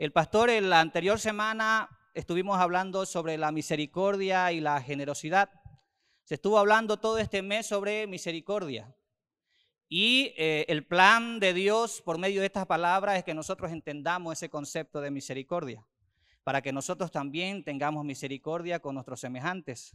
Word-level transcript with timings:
El 0.00 0.12
pastor 0.12 0.48
en 0.48 0.70
la 0.70 0.80
anterior 0.80 1.20
semana 1.20 1.90
estuvimos 2.14 2.58
hablando 2.58 3.04
sobre 3.04 3.36
la 3.36 3.52
misericordia 3.52 4.50
y 4.50 4.58
la 4.58 4.80
generosidad. 4.80 5.50
Se 6.24 6.36
estuvo 6.36 6.58
hablando 6.58 6.96
todo 6.96 7.18
este 7.18 7.42
mes 7.42 7.66
sobre 7.66 8.06
misericordia. 8.06 8.96
Y 9.90 10.32
eh, 10.38 10.64
el 10.68 10.86
plan 10.86 11.38
de 11.38 11.52
Dios 11.52 12.00
por 12.00 12.16
medio 12.16 12.40
de 12.40 12.46
estas 12.46 12.64
palabras 12.64 13.18
es 13.18 13.24
que 13.24 13.34
nosotros 13.34 13.72
entendamos 13.72 14.32
ese 14.32 14.48
concepto 14.48 15.02
de 15.02 15.10
misericordia, 15.10 15.86
para 16.44 16.62
que 16.62 16.72
nosotros 16.72 17.10
también 17.10 17.62
tengamos 17.62 18.02
misericordia 18.02 18.80
con 18.80 18.94
nuestros 18.94 19.20
semejantes. 19.20 19.94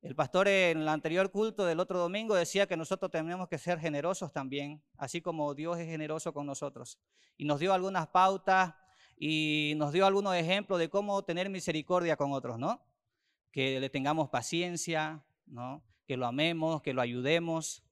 El 0.00 0.14
pastor 0.14 0.46
en 0.46 0.78
el 0.78 0.88
anterior 0.88 1.32
culto 1.32 1.66
del 1.66 1.80
otro 1.80 1.98
domingo 1.98 2.36
decía 2.36 2.68
que 2.68 2.76
nosotros 2.76 3.10
tenemos 3.10 3.48
que 3.48 3.58
ser 3.58 3.80
generosos 3.80 4.32
también, 4.32 4.80
así 4.96 5.20
como 5.20 5.54
Dios 5.54 5.80
es 5.80 5.88
generoso 5.88 6.32
con 6.32 6.46
nosotros. 6.46 7.00
Y 7.36 7.46
nos 7.46 7.58
dio 7.58 7.74
algunas 7.74 8.06
pautas 8.06 8.74
y 9.16 9.74
nos 9.76 9.92
dio 9.92 10.06
algunos 10.06 10.34
ejemplos 10.34 10.78
de 10.78 10.88
cómo 10.88 11.22
tener 11.24 11.50
misericordia 11.50 12.16
con 12.16 12.32
otros, 12.32 12.58
¿no? 12.58 12.84
Que 13.50 13.80
le 13.80 13.90
tengamos 13.90 14.28
paciencia, 14.30 15.24
¿no? 15.46 15.82
Que 16.06 16.16
lo 16.16 16.26
amemos, 16.26 16.82
que 16.82 16.92
lo 16.92 17.00
ayudemos. 17.00 17.84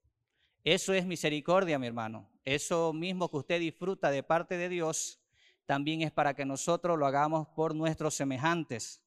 Eso 0.64 0.92
es 0.94 1.06
misericordia, 1.06 1.78
mi 1.78 1.86
hermano. 1.86 2.30
Eso 2.44 2.92
mismo 2.92 3.30
que 3.30 3.36
usted 3.36 3.60
disfruta 3.60 4.10
de 4.10 4.22
parte 4.22 4.56
de 4.56 4.68
Dios, 4.68 5.20
también 5.66 6.02
es 6.02 6.10
para 6.10 6.34
que 6.34 6.44
nosotros 6.44 6.98
lo 6.98 7.06
hagamos 7.06 7.48
por 7.48 7.74
nuestros 7.74 8.14
semejantes. 8.14 9.02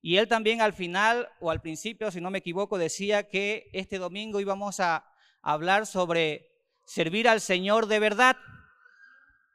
Y 0.00 0.16
él 0.16 0.28
también 0.28 0.60
al 0.60 0.72
final 0.72 1.28
o 1.40 1.50
al 1.50 1.60
principio, 1.60 2.10
si 2.10 2.20
no 2.20 2.30
me 2.30 2.38
equivoco, 2.38 2.76
decía 2.76 3.28
que 3.28 3.70
este 3.72 3.98
domingo 3.98 4.40
íbamos 4.40 4.80
a 4.80 5.10
hablar 5.40 5.86
sobre 5.86 6.50
servir 6.84 7.28
al 7.28 7.40
Señor 7.40 7.86
de 7.86 7.98
verdad. 7.98 8.36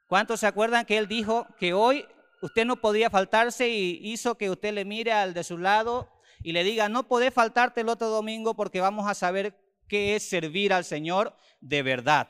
¿Cuántos 0.09 0.39
se 0.39 0.47
acuerdan 0.47 0.87
que 0.87 0.97
él 0.97 1.07
dijo 1.07 1.45
que 1.59 1.71
hoy 1.71 2.03
usted 2.41 2.65
no 2.65 2.77
podía 2.77 3.11
faltarse 3.11 3.69
y 3.69 3.99
hizo 4.01 4.39
que 4.39 4.49
usted 4.49 4.73
le 4.73 4.83
mire 4.83 5.11
al 5.11 5.35
de 5.35 5.43
su 5.43 5.59
lado 5.59 6.09
y 6.41 6.51
le 6.51 6.63
diga, 6.63 6.89
no 6.89 7.07
podés 7.07 7.31
faltarte 7.31 7.81
el 7.81 7.89
otro 7.89 8.07
domingo 8.07 8.55
porque 8.55 8.81
vamos 8.81 9.07
a 9.07 9.13
saber 9.13 9.55
qué 9.87 10.15
es 10.15 10.27
servir 10.27 10.73
al 10.73 10.83
Señor 10.83 11.37
de 11.61 11.83
verdad. 11.83 12.27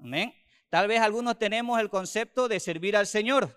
Amén. 0.00 0.34
Tal 0.70 0.88
vez 0.88 1.00
algunos 1.00 1.38
tenemos 1.38 1.78
el 1.78 1.88
concepto 1.88 2.48
de 2.48 2.58
servir 2.58 2.96
al 2.96 3.06
Señor. 3.06 3.56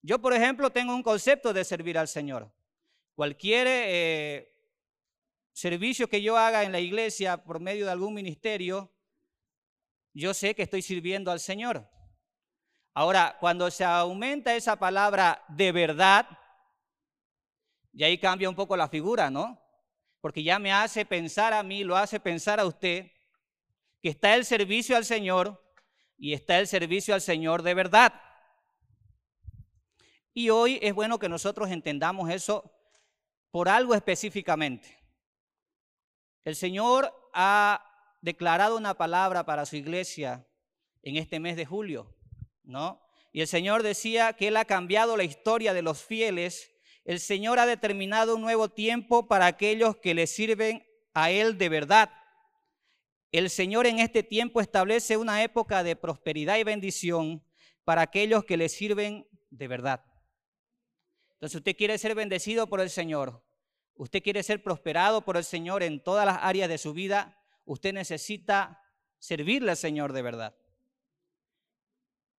Yo, 0.00 0.22
por 0.22 0.32
ejemplo, 0.32 0.70
tengo 0.70 0.94
un 0.94 1.02
concepto 1.02 1.52
de 1.52 1.66
servir 1.66 1.98
al 1.98 2.08
Señor. 2.08 2.50
Cualquier 3.14 3.66
eh, 3.68 4.54
servicio 5.52 6.08
que 6.08 6.22
yo 6.22 6.38
haga 6.38 6.64
en 6.64 6.72
la 6.72 6.80
iglesia 6.80 7.44
por 7.44 7.60
medio 7.60 7.84
de 7.84 7.92
algún 7.92 8.14
ministerio, 8.14 8.90
yo 10.20 10.34
sé 10.34 10.54
que 10.54 10.62
estoy 10.62 10.82
sirviendo 10.82 11.30
al 11.30 11.40
Señor. 11.40 11.88
Ahora, 12.94 13.36
cuando 13.40 13.70
se 13.70 13.84
aumenta 13.84 14.54
esa 14.54 14.76
palabra 14.76 15.44
de 15.48 15.72
verdad, 15.72 16.28
y 17.92 18.04
ahí 18.04 18.18
cambia 18.18 18.48
un 18.48 18.54
poco 18.54 18.76
la 18.76 18.88
figura, 18.88 19.30
¿no? 19.30 19.60
porque 20.20 20.42
ya 20.42 20.58
me 20.58 20.72
hace 20.72 21.04
pensar 21.04 21.52
a 21.52 21.62
mí, 21.62 21.82
lo 21.82 21.96
hace 21.96 22.20
pensar 22.20 22.60
a 22.60 22.66
usted, 22.66 23.10
que 24.02 24.10
está 24.10 24.34
el 24.34 24.44
servicio 24.44 24.96
al 24.96 25.04
Señor 25.04 25.62
y 26.16 26.34
está 26.34 26.58
el 26.58 26.66
servicio 26.66 27.14
al 27.14 27.20
Señor 27.20 27.62
de 27.62 27.74
verdad. 27.74 28.20
Y 30.32 30.50
hoy 30.50 30.78
es 30.82 30.94
bueno 30.94 31.18
que 31.18 31.28
nosotros 31.28 31.70
entendamos 31.70 32.30
eso 32.30 32.70
por 33.50 33.68
algo 33.68 33.94
específicamente. 33.94 34.98
El 36.44 36.54
Señor 36.54 37.12
ha 37.32 37.89
declarado 38.20 38.76
una 38.76 38.94
palabra 38.94 39.44
para 39.44 39.66
su 39.66 39.76
iglesia 39.76 40.46
en 41.02 41.16
este 41.16 41.40
mes 41.40 41.56
de 41.56 41.66
julio, 41.66 42.16
¿no? 42.62 43.02
Y 43.32 43.40
el 43.40 43.46
Señor 43.46 43.82
decía 43.82 44.32
que 44.32 44.48
Él 44.48 44.56
ha 44.56 44.64
cambiado 44.64 45.16
la 45.16 45.24
historia 45.24 45.72
de 45.72 45.82
los 45.82 46.02
fieles 46.02 46.70
el 47.04 47.18
Señor 47.18 47.58
ha 47.58 47.66
determinado 47.66 48.36
un 48.36 48.42
nuevo 48.42 48.68
tiempo 48.68 49.26
para 49.26 49.46
aquellos 49.46 49.96
que 49.96 50.14
le 50.14 50.26
sirven 50.26 50.86
a 51.14 51.30
Él 51.30 51.56
de 51.58 51.68
verdad. 51.68 52.10
El 53.32 53.48
Señor 53.48 53.86
en 53.86 53.98
este 53.98 54.22
tiempo 54.22 54.60
establece 54.60 55.16
una 55.16 55.42
época 55.42 55.82
de 55.82 55.96
prosperidad 55.96 56.58
y 56.58 56.64
bendición 56.64 57.42
para 57.84 58.02
aquellos 58.02 58.44
que 58.44 58.56
le 58.56 58.68
sirven 58.68 59.26
de 59.50 59.68
verdad. 59.68 60.04
Entonces 61.32 61.56
usted 61.56 61.76
quiere 61.76 61.96
ser 61.96 62.14
bendecido 62.14 62.68
por 62.68 62.80
el 62.80 62.90
Señor, 62.90 63.44
usted 63.94 64.22
quiere 64.22 64.42
ser 64.42 64.62
prosperado 64.62 65.24
por 65.24 65.36
el 65.36 65.44
Señor 65.44 65.82
en 65.82 66.02
todas 66.02 66.26
las 66.26 66.38
áreas 66.42 66.68
de 66.68 66.76
su 66.76 66.92
vida, 66.92 67.39
usted 67.70 67.92
necesita 67.92 68.82
servirle 69.20 69.70
al 69.70 69.76
Señor 69.76 70.12
de 70.12 70.22
verdad. 70.22 70.56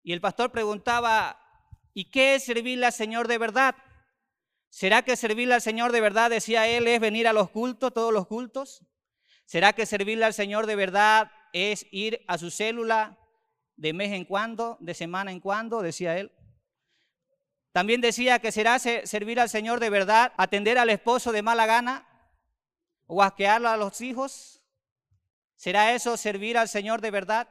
Y 0.03 0.11
el 0.11 0.19
pastor 0.19 0.51
preguntaba, 0.51 1.39
¿y 1.93 2.11
qué 2.11 2.35
es 2.35 2.43
servirle 2.43 2.85
al 2.85 2.91
Señor 2.91 3.29
de 3.29 3.37
verdad? 3.37 3.75
¿Será 4.67 5.03
que 5.03 5.15
servirle 5.15 5.53
al 5.53 5.61
Señor 5.61 5.93
de 5.93 6.01
verdad, 6.01 6.29
decía 6.29 6.67
él, 6.67 6.85
es 6.85 6.99
venir 6.99 7.29
a 7.29 7.33
los 7.33 7.49
cultos, 7.49 7.93
todos 7.93 8.11
los 8.11 8.27
cultos? 8.27 8.85
¿Será 9.45 9.71
que 9.71 9.85
servirle 9.85 10.25
al 10.25 10.33
Señor 10.33 10.67
de 10.67 10.75
verdad 10.75 11.31
es 11.53 11.85
ir 11.91 12.25
a 12.27 12.37
su 12.37 12.51
célula 12.51 13.17
de 13.77 13.93
mes 13.93 14.11
en 14.11 14.25
cuando, 14.25 14.75
de 14.81 14.93
semana 14.93 15.31
en 15.31 15.39
cuando, 15.39 15.81
decía 15.81 16.17
él? 16.17 16.33
También 17.71 18.01
decía 18.01 18.39
que 18.39 18.51
será 18.51 18.79
servir 18.79 19.39
al 19.39 19.47
Señor 19.47 19.79
de 19.79 19.89
verdad, 19.89 20.33
atender 20.35 20.77
al 20.77 20.89
esposo 20.89 21.31
de 21.31 21.41
mala 21.41 21.67
gana 21.67 22.05
o 23.07 23.23
asquearlo 23.23 23.69
a 23.69 23.77
los 23.77 24.01
hijos. 24.01 24.60
¿Será 25.61 25.93
eso 25.93 26.17
servir 26.17 26.57
al 26.57 26.67
Señor 26.67 27.01
de 27.01 27.11
verdad? 27.11 27.47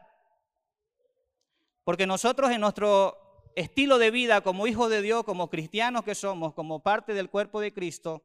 Porque 1.84 2.08
nosotros 2.08 2.50
en 2.50 2.60
nuestro 2.60 3.52
estilo 3.54 3.98
de 3.98 4.10
vida 4.10 4.40
como 4.40 4.66
hijos 4.66 4.90
de 4.90 5.00
Dios, 5.00 5.22
como 5.22 5.48
cristianos 5.48 6.02
que 6.02 6.16
somos, 6.16 6.52
como 6.54 6.82
parte 6.82 7.14
del 7.14 7.30
cuerpo 7.30 7.60
de 7.60 7.72
Cristo, 7.72 8.24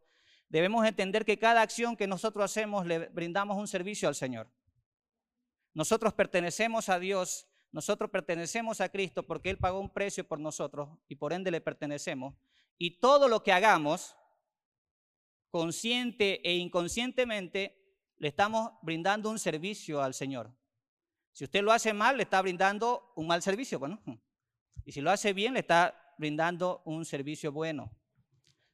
debemos 0.50 0.88
entender 0.88 1.24
que 1.24 1.38
cada 1.38 1.62
acción 1.62 1.96
que 1.96 2.08
nosotros 2.08 2.46
hacemos 2.46 2.88
le 2.88 3.10
brindamos 3.10 3.58
un 3.58 3.68
servicio 3.68 4.08
al 4.08 4.16
Señor. 4.16 4.50
Nosotros 5.76 6.14
pertenecemos 6.14 6.90
a 6.90 6.98
Dios, 6.98 7.48
nosotros 7.72 8.10
pertenecemos 8.10 8.82
a 8.82 8.90
Cristo 8.90 9.22
porque 9.22 9.52
Él 9.52 9.60
pagó 9.60 9.80
un 9.80 9.94
precio 9.94 10.28
por 10.28 10.40
nosotros 10.40 10.90
y 11.08 11.18
por 11.18 11.32
ende 11.32 11.52
le 11.52 11.62
pertenecemos. 11.62 12.34
Y 12.80 13.00
todo 13.00 13.28
lo 13.28 13.44
que 13.44 13.52
hagamos, 13.52 14.18
consciente 15.52 16.42
e 16.44 16.56
inconscientemente, 16.56 17.85
le 18.18 18.28
estamos 18.28 18.72
brindando 18.82 19.30
un 19.30 19.40
servicio 19.40 20.02
al 20.02 20.14
Señor. 20.14 20.52
Si 21.32 21.44
usted 21.44 21.62
lo 21.62 21.72
hace 21.72 21.94
mal, 21.94 22.18
le 22.18 22.24
está 22.24 22.42
brindando 22.42 23.12
un 23.16 23.28
mal 23.28 23.42
servicio. 23.42 23.78
Bueno, 23.80 24.02
y 24.86 24.92
si 24.92 25.02
lo 25.02 25.12
hace 25.12 25.34
bien, 25.34 25.54
le 25.54 25.60
está 25.60 26.14
brindando 26.18 26.82
un 26.86 27.06
servicio 27.06 27.52
bueno. 27.52 27.92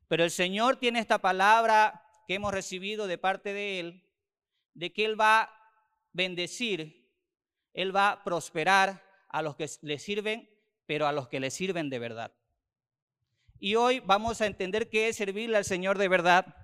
Pero 0.08 0.24
el 0.24 0.32
Señor 0.32 0.76
tiene 0.76 1.00
esta 1.00 1.20
palabra 1.20 2.04
que 2.28 2.36
hemos 2.36 2.54
recibido 2.54 3.08
de 3.08 3.18
parte 3.18 3.54
de 3.54 3.80
Él, 3.80 4.04
de 4.74 4.94
que 4.94 5.06
Él 5.06 5.20
va 5.20 5.42
a 5.42 5.50
bendecir, 6.14 7.10
Él 7.74 7.96
va 7.96 8.12
a 8.12 8.24
prosperar 8.24 9.04
a 9.30 9.42
los 9.42 9.56
que 9.56 9.70
le 9.82 9.98
sirven, 9.98 10.50
pero 10.86 11.08
a 11.08 11.14
los 11.14 11.30
que 11.30 11.40
le 11.40 11.50
sirven 11.50 11.90
de 11.90 12.00
verdad. 12.00 12.34
Y 13.60 13.76
hoy 13.76 14.02
vamos 14.02 14.42
a 14.42 14.48
entender 14.48 14.90
qué 14.90 15.08
es 15.08 15.16
servirle 15.16 15.56
al 15.56 15.66
Señor 15.66 15.98
de 15.98 16.08
verdad. 16.08 16.61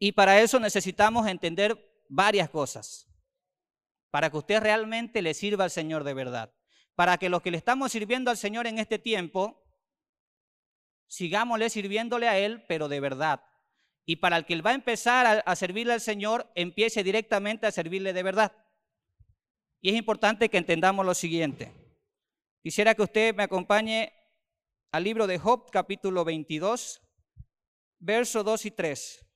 Y 0.00 0.10
para 0.12 0.40
eso 0.40 0.58
necesitamos 0.58 1.28
entender 1.28 1.78
varias 2.08 2.50
cosas, 2.50 3.06
para 4.10 4.30
que 4.30 4.38
usted 4.38 4.60
realmente 4.60 5.22
le 5.22 5.34
sirva 5.34 5.62
al 5.62 5.70
Señor 5.70 6.02
de 6.02 6.14
verdad 6.14 6.52
para 7.00 7.16
que 7.16 7.30
los 7.30 7.40
que 7.40 7.50
le 7.50 7.56
estamos 7.56 7.92
sirviendo 7.92 8.30
al 8.30 8.36
Señor 8.36 8.66
en 8.66 8.78
este 8.78 8.98
tiempo, 8.98 9.64
sigámosle 11.06 11.70
sirviéndole 11.70 12.28
a 12.28 12.38
Él, 12.38 12.62
pero 12.68 12.88
de 12.88 13.00
verdad. 13.00 13.42
Y 14.04 14.16
para 14.16 14.36
el 14.36 14.44
que 14.44 14.60
va 14.60 14.72
a 14.72 14.74
empezar 14.74 15.42
a, 15.46 15.56
servirle 15.56 15.94
al 15.94 16.02
Señor, 16.02 16.52
empiece 16.54 17.02
directamente 17.02 17.66
a 17.66 17.72
servirle 17.72 18.12
de 18.12 18.22
verdad. 18.22 18.52
Y 19.80 19.88
es 19.88 19.96
importante 19.96 20.50
que 20.50 20.58
entendamos 20.58 21.06
lo 21.06 21.14
siguiente. 21.14 21.72
Quisiera 22.62 22.94
que 22.94 23.00
usted 23.00 23.34
me 23.34 23.44
acompañe 23.44 24.12
al 24.92 25.02
libro 25.02 25.26
de 25.26 25.38
Job, 25.38 25.70
capítulo 25.70 26.22
22, 26.26 27.00
versos 27.98 28.44
2 28.44 28.66
y 28.66 28.70
3. 28.72 29.26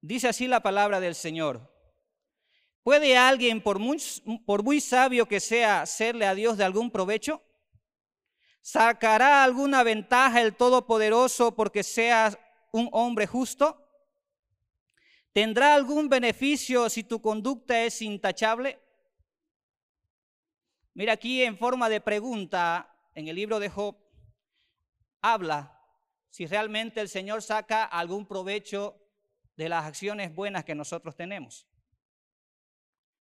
Dice 0.00 0.28
así 0.28 0.46
la 0.46 0.60
palabra 0.60 1.00
del 1.00 1.14
Señor. 1.14 1.72
¿Puede 2.82 3.16
alguien, 3.16 3.60
por 3.60 3.78
muy, 3.78 4.00
por 4.46 4.62
muy 4.62 4.80
sabio 4.80 5.26
que 5.26 5.40
sea, 5.40 5.82
hacerle 5.82 6.26
a 6.26 6.34
Dios 6.34 6.56
de 6.56 6.64
algún 6.64 6.90
provecho? 6.90 7.42
¿Sacará 8.60 9.42
alguna 9.42 9.82
ventaja 9.82 10.40
el 10.40 10.54
Todopoderoso 10.54 11.54
porque 11.54 11.82
sea 11.82 12.38
un 12.72 12.88
hombre 12.92 13.26
justo? 13.26 13.82
¿Tendrá 15.32 15.74
algún 15.74 16.08
beneficio 16.08 16.88
si 16.88 17.04
tu 17.04 17.20
conducta 17.20 17.84
es 17.84 18.00
intachable? 18.02 18.80
Mira 20.94 21.12
aquí 21.12 21.42
en 21.42 21.58
forma 21.58 21.88
de 21.88 22.00
pregunta, 22.00 22.90
en 23.14 23.28
el 23.28 23.36
libro 23.36 23.58
de 23.58 23.68
Job, 23.68 23.96
habla 25.20 25.78
si 26.30 26.46
realmente 26.46 27.00
el 27.00 27.08
Señor 27.08 27.42
saca 27.42 27.84
algún 27.84 28.26
provecho 28.26 29.05
de 29.56 29.68
las 29.68 29.84
acciones 29.84 30.34
buenas 30.34 30.64
que 30.64 30.74
nosotros 30.74 31.16
tenemos. 31.16 31.66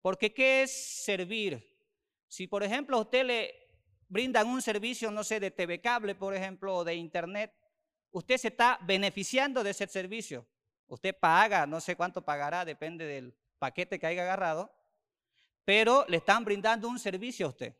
Porque 0.01 0.33
¿qué 0.33 0.63
es 0.63 1.03
servir? 1.03 1.69
Si, 2.27 2.47
por 2.47 2.63
ejemplo, 2.63 2.97
a 2.97 3.01
usted 3.01 3.25
le 3.25 3.63
brindan 4.07 4.47
un 4.47 4.61
servicio, 4.61 5.11
no 5.11 5.23
sé, 5.23 5.39
de 5.39 5.51
TV 5.51 5.81
cable, 5.81 6.15
por 6.15 6.33
ejemplo, 6.33 6.75
o 6.75 6.83
de 6.83 6.95
internet, 6.95 7.53
usted 8.11 8.37
se 8.37 8.49
está 8.49 8.79
beneficiando 8.83 9.63
de 9.63 9.71
ese 9.71 9.87
servicio. 9.87 10.47
Usted 10.87 11.15
paga, 11.17 11.65
no 11.65 11.79
sé 11.79 11.95
cuánto 11.95 12.23
pagará, 12.23 12.65
depende 12.65 13.05
del 13.05 13.35
paquete 13.59 13.99
que 13.99 14.07
haya 14.07 14.23
agarrado, 14.23 14.71
pero 15.65 16.05
le 16.07 16.17
están 16.17 16.43
brindando 16.43 16.87
un 16.87 16.99
servicio 16.99 17.47
a 17.47 17.49
usted. 17.49 17.75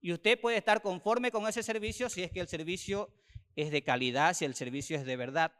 Y 0.00 0.12
usted 0.12 0.40
puede 0.40 0.56
estar 0.56 0.80
conforme 0.80 1.30
con 1.30 1.46
ese 1.46 1.62
servicio 1.62 2.08
si 2.08 2.22
es 2.22 2.30
que 2.30 2.40
el 2.40 2.48
servicio 2.48 3.12
es 3.54 3.70
de 3.70 3.84
calidad, 3.84 4.34
si 4.34 4.44
el 4.44 4.54
servicio 4.54 4.96
es 4.96 5.04
de 5.04 5.16
verdad. 5.16 5.52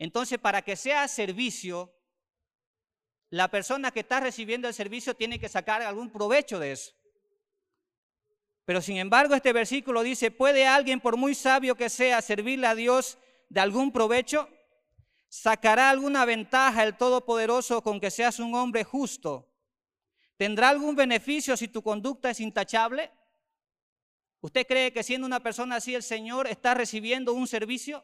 Entonces, 0.00 0.38
para 0.38 0.62
que 0.62 0.76
sea 0.76 1.06
servicio, 1.08 1.94
la 3.28 3.48
persona 3.48 3.90
que 3.90 4.00
está 4.00 4.18
recibiendo 4.18 4.66
el 4.66 4.72
servicio 4.72 5.14
tiene 5.14 5.38
que 5.38 5.50
sacar 5.50 5.82
algún 5.82 6.10
provecho 6.10 6.58
de 6.58 6.72
eso. 6.72 6.92
Pero 8.64 8.80
sin 8.80 8.96
embargo, 8.96 9.34
este 9.34 9.52
versículo 9.52 10.02
dice, 10.02 10.30
¿puede 10.30 10.66
alguien, 10.66 11.00
por 11.00 11.18
muy 11.18 11.34
sabio 11.34 11.74
que 11.74 11.90
sea, 11.90 12.22
servirle 12.22 12.66
a 12.66 12.74
Dios 12.74 13.18
de 13.50 13.60
algún 13.60 13.92
provecho? 13.92 14.48
¿Sacará 15.28 15.90
alguna 15.90 16.24
ventaja 16.24 16.82
el 16.82 16.96
Todopoderoso 16.96 17.82
con 17.82 18.00
que 18.00 18.10
seas 18.10 18.38
un 18.40 18.54
hombre 18.54 18.84
justo? 18.84 19.52
¿Tendrá 20.38 20.70
algún 20.70 20.96
beneficio 20.96 21.58
si 21.58 21.68
tu 21.68 21.82
conducta 21.82 22.30
es 22.30 22.40
intachable? 22.40 23.10
¿Usted 24.40 24.66
cree 24.66 24.94
que 24.94 25.02
siendo 25.02 25.26
una 25.26 25.40
persona 25.40 25.76
así 25.76 25.94
el 25.94 26.02
Señor 26.02 26.46
está 26.46 26.72
recibiendo 26.72 27.34
un 27.34 27.46
servicio? 27.46 28.02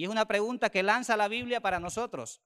Y 0.00 0.04
es 0.04 0.08
una 0.08 0.24
pregunta 0.24 0.70
que 0.70 0.82
lanza 0.82 1.14
la 1.14 1.28
Biblia 1.28 1.60
para 1.60 1.78
nosotros. 1.78 2.40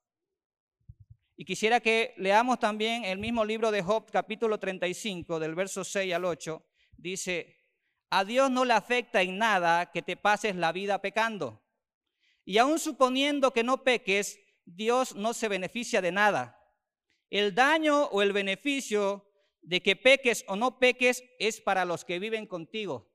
Y 1.37 1.45
quisiera 1.45 1.79
que 1.79 2.13
leamos 2.17 2.59
también 2.59 3.05
el 3.05 3.21
mismo 3.21 3.45
libro 3.45 3.71
de 3.71 3.81
Job, 3.81 4.11
capítulo 4.11 4.59
35, 4.59 5.39
del 5.39 5.55
verso 5.55 5.85
6 5.85 6.15
al 6.15 6.25
8. 6.25 6.67
Dice, 6.97 7.61
a 8.11 8.25
Dios 8.25 8.51
no 8.51 8.65
le 8.65 8.73
afecta 8.73 9.23
en 9.23 9.39
nada 9.39 9.93
que 9.93 10.03
te 10.03 10.17
pases 10.17 10.57
la 10.57 10.73
vida 10.73 11.01
pecando. 11.01 11.65
Y 12.45 12.59
aun 12.59 12.81
suponiendo 12.81 13.53
que 13.53 13.63
no 13.63 13.85
peques, 13.85 14.41
Dios 14.65 15.15
no 15.15 15.33
se 15.33 15.47
beneficia 15.47 16.01
de 16.01 16.11
nada. 16.11 16.61
El 17.31 17.55
daño 17.55 18.07
o 18.07 18.21
el 18.23 18.33
beneficio 18.33 19.31
de 19.63 19.81
que 19.81 19.95
peques 19.95 20.45
o 20.49 20.57
no 20.57 20.81
peques 20.81 21.23
es 21.39 21.61
para 21.61 21.85
los 21.85 22.05
que 22.05 22.19
viven 22.19 22.49
contigo. 22.49 23.15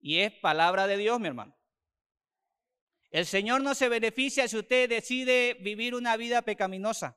Y 0.00 0.18
es 0.18 0.32
palabra 0.32 0.88
de 0.88 0.96
Dios, 0.96 1.20
mi 1.20 1.28
hermano. 1.28 1.57
El 3.10 3.26
Señor 3.26 3.62
no 3.62 3.74
se 3.74 3.88
beneficia 3.88 4.48
si 4.48 4.58
usted 4.58 4.88
decide 4.88 5.54
vivir 5.60 5.94
una 5.94 6.16
vida 6.16 6.42
pecaminosa. 6.42 7.16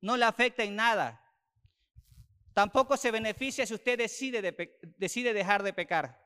No 0.00 0.16
le 0.16 0.24
afecta 0.24 0.62
en 0.62 0.76
nada. 0.76 1.20
Tampoco 2.54 2.96
se 2.96 3.10
beneficia 3.10 3.66
si 3.66 3.74
usted 3.74 3.98
decide, 3.98 4.54
decide 4.98 5.32
dejar 5.32 5.62
de 5.62 5.72
pecar. 5.72 6.22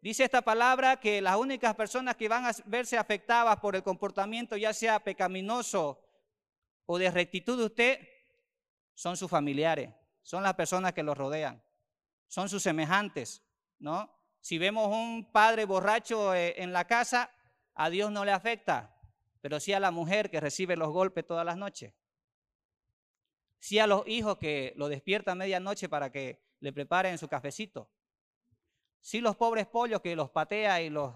Dice 0.00 0.24
esta 0.24 0.42
palabra 0.42 1.00
que 1.00 1.20
las 1.20 1.36
únicas 1.36 1.74
personas 1.74 2.16
que 2.16 2.28
van 2.28 2.46
a 2.46 2.52
verse 2.66 2.96
afectadas 2.96 3.58
por 3.58 3.74
el 3.74 3.82
comportamiento, 3.82 4.56
ya 4.56 4.72
sea 4.72 5.00
pecaminoso 5.00 6.00
o 6.86 6.98
de 6.98 7.10
rectitud 7.10 7.58
de 7.58 7.64
usted, 7.64 8.08
son 8.94 9.16
sus 9.16 9.30
familiares, 9.30 9.90
son 10.22 10.42
las 10.42 10.54
personas 10.54 10.92
que 10.92 11.02
los 11.02 11.16
rodean, 11.16 11.62
son 12.28 12.48
sus 12.48 12.62
semejantes, 12.62 13.42
¿no? 13.78 14.12
Si 14.40 14.56
vemos 14.56 14.88
un 14.88 15.30
padre 15.32 15.64
borracho 15.64 16.34
eh, 16.34 16.54
en 16.58 16.72
la 16.72 16.86
casa, 16.86 17.30
a 17.78 17.90
Dios 17.90 18.10
no 18.10 18.24
le 18.24 18.32
afecta, 18.32 18.92
pero 19.40 19.60
sí 19.60 19.72
a 19.72 19.78
la 19.78 19.92
mujer 19.92 20.30
que 20.30 20.40
recibe 20.40 20.76
los 20.76 20.90
golpes 20.90 21.24
todas 21.24 21.46
las 21.46 21.56
noches. 21.56 21.94
Sí 23.60 23.78
a 23.78 23.86
los 23.86 24.06
hijos 24.08 24.36
que 24.36 24.72
lo 24.76 24.88
despiertan 24.88 25.38
a 25.38 25.44
medianoche 25.44 25.88
para 25.88 26.10
que 26.10 26.42
le 26.58 26.72
preparen 26.72 27.18
su 27.18 27.28
cafecito. 27.28 27.88
Sí 29.00 29.20
los 29.20 29.36
pobres 29.36 29.68
pollos 29.68 30.00
que 30.00 30.16
los 30.16 30.28
patea 30.28 30.82
y, 30.82 30.90
los, 30.90 31.14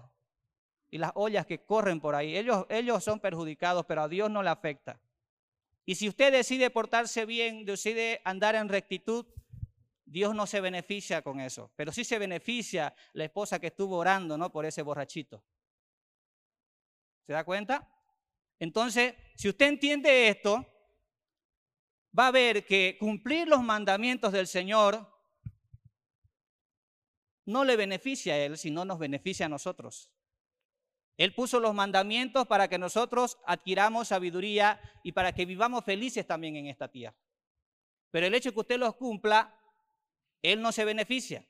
y 0.89 0.99
las 0.99 1.11
ollas 1.15 1.45
que 1.45 1.65
corren 1.65 1.99
por 1.99 2.15
ahí. 2.15 2.37
Ellos, 2.37 2.65
ellos 2.69 3.03
son 3.03 3.19
perjudicados, 3.19 3.85
pero 3.85 4.03
a 4.03 4.07
Dios 4.07 4.31
no 4.31 4.41
le 4.41 4.49
afecta. 4.49 5.01
Y 5.85 5.95
si 5.95 6.07
usted 6.07 6.31
decide 6.31 6.69
portarse 6.69 7.25
bien, 7.25 7.65
decide 7.65 8.21
andar 8.23 8.55
en 8.55 8.69
rectitud, 8.69 9.25
Dios 10.05 10.33
no 10.33 10.47
se 10.47 10.61
beneficia 10.61 11.21
con 11.23 11.41
eso, 11.41 11.71
pero 11.75 11.91
sí 11.91 12.05
se 12.05 12.19
beneficia 12.19 12.95
la 13.11 13.25
esposa 13.25 13.59
que 13.59 13.67
estuvo 13.67 13.97
orando, 13.97 14.37
¿no? 14.37 14.49
Por 14.49 14.65
ese 14.65 14.81
borrachito. 14.81 15.43
¿Se 17.25 17.33
da 17.33 17.43
cuenta? 17.43 17.89
Entonces, 18.59 19.15
si 19.35 19.49
usted 19.49 19.67
entiende 19.67 20.27
esto, 20.29 20.65
va 22.17 22.27
a 22.27 22.31
ver 22.31 22.65
que 22.65 22.97
cumplir 22.99 23.47
los 23.47 23.63
mandamientos 23.63 24.31
del 24.31 24.47
Señor 24.47 25.09
no 27.45 27.63
le 27.65 27.75
beneficia 27.75 28.33
a 28.33 28.37
Él, 28.37 28.57
sino 28.57 28.85
nos 28.85 28.99
beneficia 28.99 29.47
a 29.47 29.49
nosotros. 29.49 30.09
Él 31.17 31.35
puso 31.35 31.59
los 31.59 31.73
mandamientos 31.73 32.47
para 32.47 32.67
que 32.67 32.77
nosotros 32.77 33.37
adquiramos 33.45 34.07
sabiduría 34.07 34.79
y 35.03 35.11
para 35.11 35.33
que 35.33 35.45
vivamos 35.45 35.85
felices 35.85 36.25
también 36.25 36.55
en 36.55 36.67
esta 36.67 36.87
tierra. 36.87 37.15
Pero 38.09 38.25
el 38.27 38.33
hecho 38.33 38.49
de 38.49 38.53
que 38.53 38.59
usted 38.61 38.79
los 38.79 38.95
cumpla, 38.95 39.59
Él 40.41 40.61
no 40.61 40.71
se 40.71 40.85
beneficia. 40.85 41.45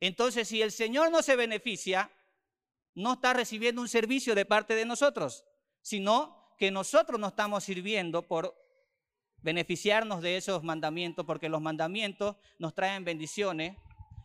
Entonces, 0.00 0.48
si 0.48 0.62
el 0.62 0.72
Señor 0.72 1.10
no 1.10 1.22
se 1.22 1.36
beneficia, 1.36 2.10
no 2.96 3.12
está 3.12 3.34
recibiendo 3.34 3.82
un 3.82 3.88
servicio 3.88 4.34
de 4.34 4.46
parte 4.46 4.74
de 4.74 4.86
nosotros, 4.86 5.44
sino 5.82 6.54
que 6.58 6.70
nosotros 6.70 7.20
no 7.20 7.28
estamos 7.28 7.62
sirviendo 7.62 8.26
por 8.26 8.56
beneficiarnos 9.42 10.22
de 10.22 10.38
esos 10.38 10.64
mandamientos, 10.64 11.26
porque 11.26 11.50
los 11.50 11.60
mandamientos 11.60 12.36
nos 12.58 12.74
traen 12.74 13.04
bendiciones, 13.04 13.76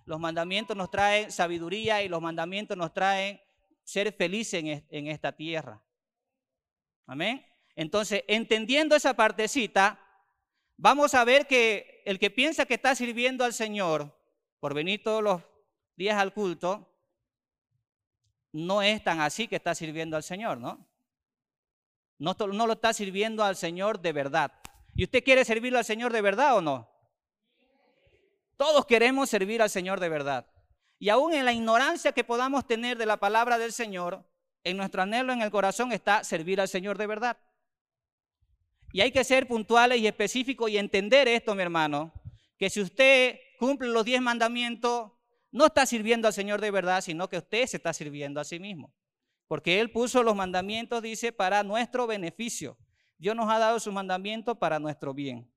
los 0.06 0.22
mandamientos 0.22 0.76
nos 0.78 0.90
traen 0.90 1.32
sabiduría 1.34 2.02
y 2.02 2.08
los 2.08 2.22
mandamientos 2.22 2.78
nos 2.78 2.94
traen 2.94 3.42
ser 3.84 4.14
felices 4.14 4.64
en, 4.90 5.08
esta 5.08 5.34
tierra. 5.34 5.84
Amén. 7.06 7.46
Entonces, 7.76 8.24
entendiendo 8.28 8.96
esa 8.96 9.14
partecita, 9.14 10.00
vamos 10.78 11.14
a 11.14 11.26
ver 11.26 11.46
que 11.46 12.02
el 12.06 12.20
que 12.20 12.32
piensa 12.32 12.66
que 12.66 12.76
está 12.76 12.96
sirviendo 12.96 13.44
al 13.44 13.54
Señor 13.54 14.18
por 14.62 14.74
venir 14.74 15.04
todos 15.04 15.22
los 15.22 15.42
días 15.98 16.18
al 16.18 16.34
culto, 16.34 16.91
no 18.51 18.81
es 18.81 19.03
tan 19.03 19.21
así 19.21 19.48
que 19.48 19.56
está 19.56 19.75
sirviendo 19.75 20.18
al 20.18 20.24
Señor, 20.24 20.57
¿no? 20.57 20.88
No, 22.17 22.36
lo 22.38 22.74
está 22.74 22.93
sirviendo 22.93 23.43
al 23.43 23.55
Señor 23.55 24.00
de 24.00 24.13
verdad. 24.13 24.51
¿Y 24.93 25.03
usted 25.05 25.24
quiere 25.24 25.43
servirle 25.43 25.79
al 25.79 25.86
Señor 25.86 26.13
de 26.13 26.22
verdad 26.22 26.55
o 26.55 26.62
no? 26.62 26.88
Todos 28.58 28.86
queremos 28.86 29.29
servir 29.29 29.62
al 29.62 29.72
Señor 29.72 30.00
de 30.00 30.10
verdad. 30.10 30.46
Y 31.00 31.10
aún 31.10 31.34
en 31.34 31.46
la 31.46 31.53
ignorancia 31.53 32.12
que 32.12 32.24
podamos 32.24 32.67
tener 32.67 32.98
de 32.98 33.08
la 33.08 33.17
palabra 33.17 33.58
del 33.58 33.74
Señor, 33.74 34.24
en 34.63 34.77
nuestro 34.77 35.01
anhelo 35.01 35.34
en 35.34 35.41
el 35.41 35.50
corazón 35.50 35.91
está 35.91 36.24
servir 36.24 36.62
al 36.62 36.67
Señor 36.67 37.00
de 37.00 37.08
verdad. 37.08 37.38
Y 38.93 39.01
hay 39.01 39.12
que 39.12 39.24
ser 39.24 39.48
puntuales 39.48 40.00
y 40.00 40.05
específicos 40.05 40.70
y 40.70 40.77
entender 40.77 41.27
esto, 41.27 41.55
mi 41.55 41.63
hermano, 41.63 42.13
que 42.58 42.70
si 42.70 42.81
usted 42.81 43.39
cumple 43.58 43.88
los 43.88 44.05
diez 44.05 44.22
mandamientos, 44.22 45.12
no 45.51 45.65
está 45.65 45.86
sirviendo 45.86 46.27
al 46.27 46.34
Señor 46.34 46.62
de 46.62 46.72
verdad, 46.72 47.01
sino 47.01 47.27
que 47.27 47.38
usted 47.38 47.67
se 47.67 47.77
está 47.77 47.93
sirviendo 47.93 48.39
a 48.39 48.46
sí 48.46 48.60
mismo. 48.60 48.93
Porque 49.48 49.81
Él 49.81 49.91
puso 49.91 50.24
los 50.24 50.36
mandamientos, 50.36 51.01
dice, 51.01 51.34
para 51.34 51.62
nuestro 51.63 52.08
beneficio. 52.08 52.77
Dios 53.17 53.36
nos 53.36 53.51
ha 53.51 53.60
dado 53.60 53.79
sus 53.79 53.93
mandamientos 53.93 54.58
para 54.58 54.79
nuestro 54.79 55.13
bien. 55.13 55.51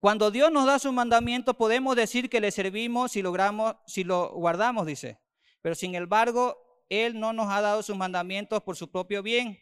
Cuando 0.00 0.30
Dios 0.30 0.50
nos 0.50 0.64
da 0.64 0.78
sus 0.78 0.92
mandamientos, 0.92 1.54
podemos 1.56 1.96
decir 1.96 2.30
que 2.30 2.40
le 2.40 2.50
servimos 2.50 3.12
si 3.12 3.20
logramos, 3.20 3.76
si 3.86 4.04
lo 4.04 4.30
guardamos, 4.30 4.86
dice. 4.86 5.20
Pero 5.60 5.74
sin 5.74 5.94
embargo, 5.94 6.56
Él 6.88 7.18
no 7.20 7.32
nos 7.32 7.52
ha 7.52 7.60
dado 7.60 7.82
sus 7.82 7.96
mandamientos 7.96 8.62
por 8.62 8.76
su 8.76 8.90
propio 8.90 9.22
bien, 9.22 9.58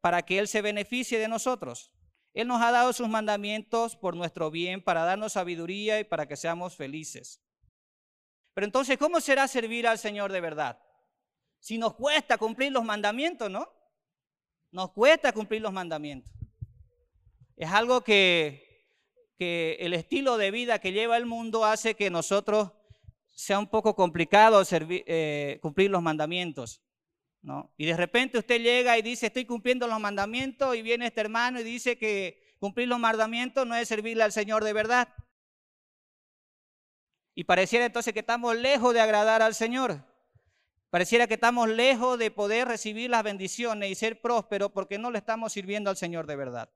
para 0.00 0.22
que 0.22 0.38
Él 0.38 0.48
se 0.48 0.62
beneficie 0.62 1.18
de 1.18 1.28
nosotros. 1.28 1.92
Él 2.34 2.46
nos 2.46 2.62
ha 2.62 2.70
dado 2.70 2.92
sus 2.92 3.08
mandamientos 3.08 3.96
por 3.96 4.16
nuestro 4.16 4.50
bien, 4.50 4.82
para 4.82 5.04
darnos 5.04 5.32
sabiduría 5.32 5.98
y 6.00 6.04
para 6.04 6.26
que 6.26 6.36
seamos 6.36 6.76
felices. 6.76 7.42
Pero 8.54 8.64
entonces, 8.64 8.98
¿cómo 8.98 9.20
será 9.20 9.48
servir 9.48 9.86
al 9.86 9.98
Señor 9.98 10.32
de 10.32 10.40
verdad? 10.40 10.80
Si 11.60 11.78
nos 11.78 11.94
cuesta 11.94 12.38
cumplir 12.38 12.72
los 12.72 12.84
mandamientos, 12.84 13.50
¿no? 13.50 13.68
Nos 14.70 14.92
cuesta 14.92 15.32
cumplir 15.32 15.62
los 15.62 15.72
mandamientos. 15.72 16.32
Es 17.56 17.70
algo 17.70 18.02
que 18.02 18.68
que 19.38 19.76
el 19.80 19.94
estilo 19.94 20.36
de 20.36 20.50
vida 20.50 20.80
que 20.80 20.92
lleva 20.92 21.16
el 21.16 21.24
mundo 21.24 21.64
hace 21.64 21.94
que 21.94 22.10
nosotros 22.10 22.72
sea 23.28 23.60
un 23.60 23.68
poco 23.68 23.94
complicado 23.94 24.60
eh, 24.70 25.58
cumplir 25.62 25.90
los 25.90 26.02
mandamientos. 26.02 26.82
Y 27.76 27.86
de 27.86 27.96
repente 27.96 28.38
usted 28.38 28.60
llega 28.60 28.98
y 28.98 29.02
dice, 29.02 29.26
estoy 29.26 29.44
cumpliendo 29.44 29.86
los 29.86 30.00
mandamientos, 30.00 30.74
y 30.76 30.82
viene 30.82 31.06
este 31.06 31.20
hermano 31.20 31.60
y 31.60 31.64
dice 31.64 31.96
que 31.96 32.54
cumplir 32.58 32.88
los 32.88 32.98
mandamientos 32.98 33.66
no 33.66 33.74
es 33.74 33.88
servirle 33.88 34.22
al 34.22 34.32
Señor 34.32 34.64
de 34.64 34.72
verdad. 34.72 35.08
Y 37.34 37.44
pareciera 37.44 37.86
entonces 37.86 38.12
que 38.12 38.20
estamos 38.20 38.56
lejos 38.56 38.92
de 38.92 39.00
agradar 39.00 39.42
al 39.42 39.54
Señor. 39.54 40.04
Pareciera 40.90 41.26
que 41.26 41.34
estamos 41.34 41.68
lejos 41.68 42.18
de 42.18 42.30
poder 42.30 42.66
recibir 42.66 43.10
las 43.10 43.22
bendiciones 43.22 43.90
y 43.90 43.94
ser 43.94 44.20
prósperos 44.20 44.72
porque 44.72 44.98
no 44.98 45.10
le 45.10 45.18
estamos 45.18 45.52
sirviendo 45.52 45.90
al 45.90 45.96
Señor 45.96 46.26
de 46.26 46.36
verdad. 46.36 46.70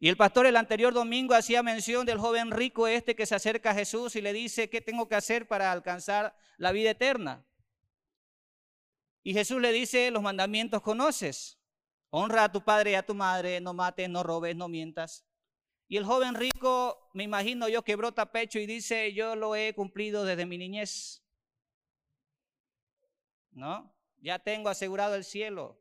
Y 0.00 0.08
el 0.08 0.16
pastor 0.16 0.46
el 0.46 0.56
anterior 0.56 0.94
domingo 0.94 1.34
hacía 1.34 1.62
mención 1.62 2.06
del 2.06 2.18
joven 2.18 2.50
rico 2.50 2.86
este 2.86 3.16
que 3.16 3.26
se 3.26 3.34
acerca 3.34 3.70
a 3.70 3.74
Jesús 3.74 4.16
y 4.16 4.22
le 4.22 4.32
dice, 4.32 4.70
¿qué 4.70 4.80
tengo 4.80 5.08
que 5.08 5.16
hacer 5.16 5.46
para 5.48 5.72
alcanzar 5.72 6.36
la 6.56 6.72
vida 6.72 6.90
eterna? 6.90 7.44
Y 9.22 9.32
Jesús 9.34 9.60
le 9.60 9.72
dice, 9.72 10.10
los 10.10 10.22
mandamientos 10.22 10.82
conoces. 10.82 11.58
Honra 12.10 12.44
a 12.44 12.52
tu 12.52 12.64
padre 12.64 12.92
y 12.92 12.94
a 12.94 13.04
tu 13.04 13.14
madre, 13.14 13.60
no 13.60 13.74
mates, 13.74 14.08
no 14.08 14.22
robes, 14.22 14.56
no 14.56 14.68
mientas. 14.68 15.26
Y 15.88 15.96
el 15.96 16.04
joven 16.04 16.34
rico, 16.34 17.10
me 17.14 17.24
imagino 17.24 17.68
yo, 17.68 17.82
que 17.82 17.96
brota 17.96 18.30
pecho 18.30 18.58
y 18.58 18.66
dice, 18.66 19.12
yo 19.14 19.36
lo 19.36 19.56
he 19.56 19.74
cumplido 19.74 20.24
desde 20.24 20.46
mi 20.46 20.58
niñez. 20.58 21.24
¿No? 23.50 23.94
Ya 24.20 24.38
tengo 24.38 24.68
asegurado 24.68 25.14
el 25.14 25.24
cielo. 25.24 25.78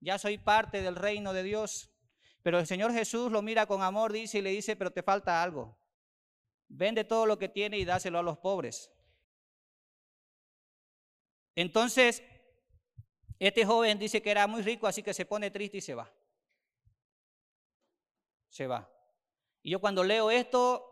Ya 0.00 0.18
soy 0.18 0.38
parte 0.38 0.82
del 0.82 0.96
reino 0.96 1.32
de 1.32 1.42
Dios. 1.42 1.90
Pero 2.42 2.60
el 2.60 2.66
Señor 2.66 2.92
Jesús 2.92 3.30
lo 3.30 3.42
mira 3.42 3.66
con 3.66 3.82
amor, 3.82 4.12
dice 4.12 4.38
y 4.38 4.42
le 4.42 4.50
dice, 4.50 4.76
pero 4.76 4.92
te 4.92 5.02
falta 5.02 5.42
algo. 5.42 5.76
Vende 6.68 7.04
todo 7.04 7.26
lo 7.26 7.38
que 7.38 7.48
tiene 7.48 7.78
y 7.78 7.84
dáselo 7.84 8.18
a 8.18 8.22
los 8.22 8.38
pobres. 8.38 8.92
Entonces, 11.56 12.22
este 13.46 13.64
joven 13.64 13.98
dice 13.98 14.20
que 14.20 14.30
era 14.30 14.46
muy 14.46 14.62
rico, 14.62 14.86
así 14.86 15.02
que 15.02 15.14
se 15.14 15.26
pone 15.26 15.50
triste 15.50 15.78
y 15.78 15.80
se 15.80 15.94
va. 15.94 16.12
Se 18.48 18.66
va. 18.66 18.90
Y 19.62 19.70
yo 19.70 19.80
cuando 19.80 20.02
leo 20.02 20.30
esto, 20.30 20.84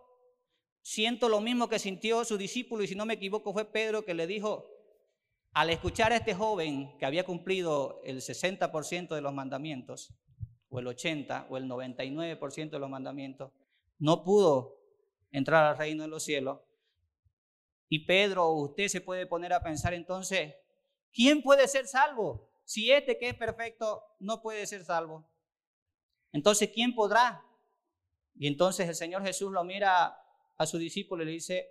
siento 0.82 1.28
lo 1.28 1.40
mismo 1.40 1.68
que 1.68 1.78
sintió 1.78 2.24
su 2.24 2.36
discípulo, 2.36 2.84
y 2.84 2.88
si 2.88 2.94
no 2.94 3.06
me 3.06 3.14
equivoco 3.14 3.52
fue 3.52 3.64
Pedro 3.64 4.04
que 4.04 4.14
le 4.14 4.26
dijo, 4.26 4.66
al 5.52 5.70
escuchar 5.70 6.12
a 6.12 6.16
este 6.16 6.34
joven 6.34 6.96
que 6.98 7.06
había 7.06 7.24
cumplido 7.24 8.00
el 8.04 8.20
60% 8.20 9.14
de 9.14 9.20
los 9.20 9.32
mandamientos, 9.32 10.14
o 10.68 10.78
el 10.78 10.86
80 10.86 11.46
o 11.48 11.56
el 11.56 11.68
99% 11.68 12.70
de 12.70 12.78
los 12.78 12.90
mandamientos, 12.90 13.52
no 13.98 14.24
pudo 14.24 14.76
entrar 15.30 15.64
al 15.64 15.78
reino 15.78 16.02
de 16.02 16.08
los 16.08 16.22
cielos. 16.22 16.60
Y 17.88 18.00
Pedro, 18.00 18.50
usted 18.52 18.88
se 18.88 19.00
puede 19.00 19.26
poner 19.26 19.52
a 19.52 19.62
pensar 19.62 19.94
entonces, 19.94 20.54
¿quién 21.16 21.42
puede 21.42 21.66
ser 21.66 21.86
salvo? 21.88 22.52
Si 22.64 22.92
este 22.92 23.18
que 23.18 23.30
es 23.30 23.34
perfecto 23.34 24.02
no 24.20 24.42
puede 24.42 24.66
ser 24.66 24.84
salvo. 24.84 25.26
Entonces, 26.32 26.70
¿quién 26.74 26.94
podrá? 26.94 27.42
Y 28.34 28.46
entonces 28.46 28.86
el 28.86 28.94
Señor 28.94 29.22
Jesús 29.22 29.50
lo 29.50 29.64
mira 29.64 30.14
a 30.58 30.66
su 30.66 30.76
discípulo 30.76 31.22
y 31.22 31.26
le 31.26 31.32
dice, 31.32 31.68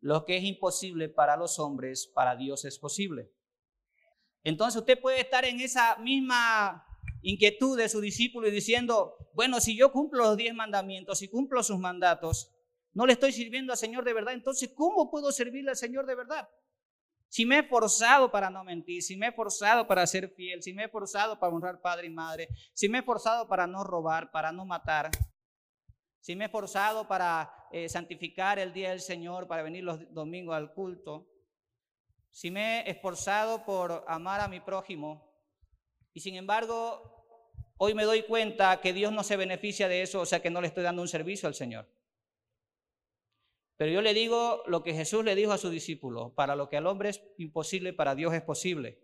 lo 0.00 0.24
que 0.24 0.36
es 0.36 0.44
imposible 0.44 1.08
para 1.08 1.36
los 1.36 1.58
hombres, 1.58 2.06
para 2.06 2.36
Dios 2.36 2.64
es 2.64 2.78
posible. 2.78 3.32
Entonces 4.44 4.80
usted 4.80 5.00
puede 5.00 5.20
estar 5.20 5.44
en 5.44 5.60
esa 5.60 5.96
misma 5.96 6.86
inquietud 7.22 7.76
de 7.76 7.88
su 7.88 8.00
discípulo 8.00 8.46
y 8.46 8.52
diciendo, 8.52 9.16
bueno, 9.34 9.60
si 9.60 9.76
yo 9.76 9.90
cumplo 9.90 10.22
los 10.22 10.36
diez 10.36 10.54
mandamientos, 10.54 11.20
y 11.22 11.28
cumplo 11.28 11.64
sus 11.64 11.78
mandatos, 11.78 12.54
no 12.92 13.06
le 13.06 13.14
estoy 13.14 13.32
sirviendo 13.32 13.72
al 13.72 13.78
Señor 13.78 14.04
de 14.04 14.12
verdad, 14.12 14.34
entonces 14.34 14.70
¿cómo 14.74 15.10
puedo 15.10 15.32
servirle 15.32 15.70
al 15.70 15.76
Señor 15.76 16.06
de 16.06 16.14
verdad? 16.14 16.48
Si 17.28 17.44
me 17.44 17.58
he 17.58 17.62
forzado 17.62 18.30
para 18.30 18.48
no 18.48 18.64
mentir, 18.64 19.02
si 19.02 19.16
me 19.16 19.28
he 19.28 19.32
forzado 19.32 19.86
para 19.86 20.06
ser 20.06 20.30
fiel, 20.30 20.62
si 20.62 20.72
me 20.72 20.84
he 20.84 20.88
forzado 20.88 21.38
para 21.38 21.54
honrar 21.54 21.80
padre 21.80 22.06
y 22.06 22.10
madre, 22.10 22.48
si 22.72 22.88
me 22.88 22.98
he 22.98 23.02
forzado 23.02 23.46
para 23.46 23.66
no 23.66 23.84
robar, 23.84 24.30
para 24.30 24.50
no 24.50 24.64
matar, 24.64 25.10
si 26.20 26.34
me 26.34 26.46
he 26.46 26.48
forzado 26.48 27.06
para 27.06 27.52
eh, 27.70 27.88
santificar 27.88 28.58
el 28.58 28.72
día 28.72 28.90
del 28.90 29.00
Señor, 29.00 29.46
para 29.46 29.62
venir 29.62 29.84
los 29.84 30.12
domingos 30.12 30.56
al 30.56 30.72
culto, 30.72 31.28
si 32.30 32.50
me 32.50 32.80
he 32.80 32.90
esforzado 32.90 33.64
por 33.64 34.04
amar 34.08 34.40
a 34.40 34.48
mi 34.48 34.60
prójimo, 34.60 35.28
y 36.14 36.20
sin 36.20 36.34
embargo, 36.34 37.26
hoy 37.76 37.94
me 37.94 38.04
doy 38.04 38.22
cuenta 38.22 38.80
que 38.80 38.92
Dios 38.92 39.12
no 39.12 39.22
se 39.22 39.36
beneficia 39.36 39.86
de 39.86 40.02
eso, 40.02 40.20
o 40.20 40.26
sea 40.26 40.40
que 40.40 40.50
no 40.50 40.60
le 40.60 40.68
estoy 40.68 40.82
dando 40.82 41.02
un 41.02 41.08
servicio 41.08 41.46
al 41.46 41.54
Señor. 41.54 41.86
Pero 43.78 43.92
yo 43.92 44.02
le 44.02 44.12
digo 44.12 44.64
lo 44.66 44.82
que 44.82 44.92
Jesús 44.92 45.24
le 45.24 45.36
dijo 45.36 45.52
a 45.52 45.58
su 45.58 45.70
discípulo, 45.70 46.34
para 46.34 46.56
lo 46.56 46.68
que 46.68 46.76
al 46.76 46.86
hombre 46.86 47.10
es 47.10 47.22
imposible, 47.38 47.92
para 47.92 48.16
Dios 48.16 48.34
es 48.34 48.42
posible. 48.42 48.98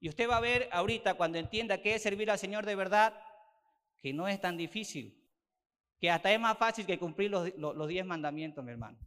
Y 0.00 0.08
usted 0.08 0.28
va 0.28 0.36
a 0.36 0.40
ver 0.40 0.68
ahorita, 0.72 1.14
cuando 1.14 1.38
entienda 1.38 1.80
qué 1.80 1.94
es 1.94 2.02
servir 2.02 2.30
al 2.30 2.38
Señor 2.38 2.66
de 2.66 2.74
verdad, 2.74 3.14
que 4.02 4.12
no 4.12 4.26
es 4.26 4.40
tan 4.40 4.56
difícil, 4.56 5.24
que 6.00 6.10
hasta 6.10 6.32
es 6.32 6.40
más 6.40 6.58
fácil 6.58 6.84
que 6.84 6.98
cumplir 6.98 7.30
los, 7.30 7.54
los 7.56 7.88
diez 7.88 8.04
mandamientos, 8.04 8.64
mi 8.64 8.72
hermano. 8.72 8.98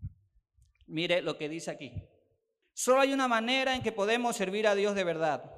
Mire 0.87 1.21
lo 1.21 1.37
que 1.37 1.49
dice 1.49 1.71
aquí. 1.71 1.91
Solo 2.73 3.01
hay 3.01 3.11
una 3.11 3.27
manera 3.27 3.75
en 3.75 3.83
que 3.83 3.91
podemos 3.91 4.37
servir 4.37 4.65
a 4.65 4.75
Dios 4.75 4.95
de 4.95 5.03
verdad 5.03 5.51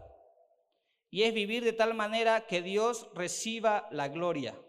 y 1.12 1.24
es 1.24 1.34
vivir 1.34 1.64
de 1.64 1.74
tal 1.74 1.94
manera 1.94 2.48
que 2.48 2.64
Dios 2.64 3.08
reciba 3.14 3.88
la 3.92 4.08
gloria. 4.08 4.60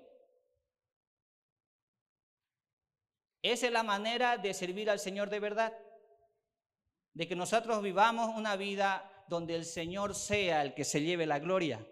Esa 3.43 3.67
es 3.67 3.73
la 3.73 3.83
manera 3.83 4.39
de 4.39 4.55
servir 4.55 4.89
al 4.89 5.01
Señor 5.01 5.29
de 5.29 5.41
verdad. 5.41 5.77
De 7.13 7.27
que 7.27 7.37
nosotros 7.37 7.83
vivamos 7.83 8.35
una 8.37 8.57
vida 8.57 9.11
donde 9.29 9.57
el 9.57 9.65
Señor 9.65 10.15
sea 10.15 10.63
el 10.63 10.75
que 10.75 10.85
se 10.85 11.03
lleve 11.03 11.27
la 11.27 11.41
gloria. 11.41 11.85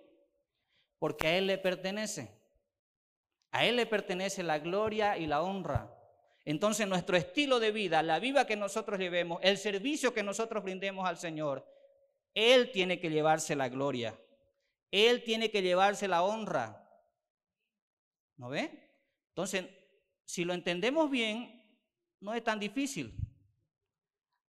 Porque 0.99 1.27
a 1.27 1.39
Él 1.39 1.49
le 1.49 1.59
pertenece. 1.59 2.41
A 3.51 3.65
Él 3.65 3.77
le 3.77 3.87
pertenece 3.87 4.43
la 4.43 4.61
gloria 4.61 5.19
y 5.19 5.27
la 5.27 5.43
honra. 5.43 5.93
Entonces 6.45 6.87
nuestro 6.87 7.17
estilo 7.17 7.61
de 7.61 7.73
vida, 7.73 8.03
la 8.03 8.19
vida 8.19 8.47
que 8.47 8.57
nosotros 8.57 8.99
llevemos, 8.99 9.41
el 9.43 9.59
servicio 9.59 10.15
que 10.15 10.23
nosotros 10.23 10.63
brindemos 10.63 11.07
al 11.07 11.19
Señor, 11.19 11.67
Él 12.33 12.71
tiene 12.71 13.01
que 13.01 13.11
llevarse 13.11 13.57
la 13.57 13.69
gloria. 13.69 14.19
Él 14.91 15.23
tiene 15.23 15.51
que 15.51 15.63
llevarse 15.63 16.09
la 16.09 16.23
honra. 16.23 16.89
¿No 18.37 18.49
ve? 18.49 18.71
Entonces, 19.29 19.67
si 20.31 20.45
lo 20.45 20.55
entendemos 20.55 21.11
bien, 21.11 21.61
no 22.21 22.35
es 22.35 22.45
tan 22.45 22.61
difícil. 22.61 23.17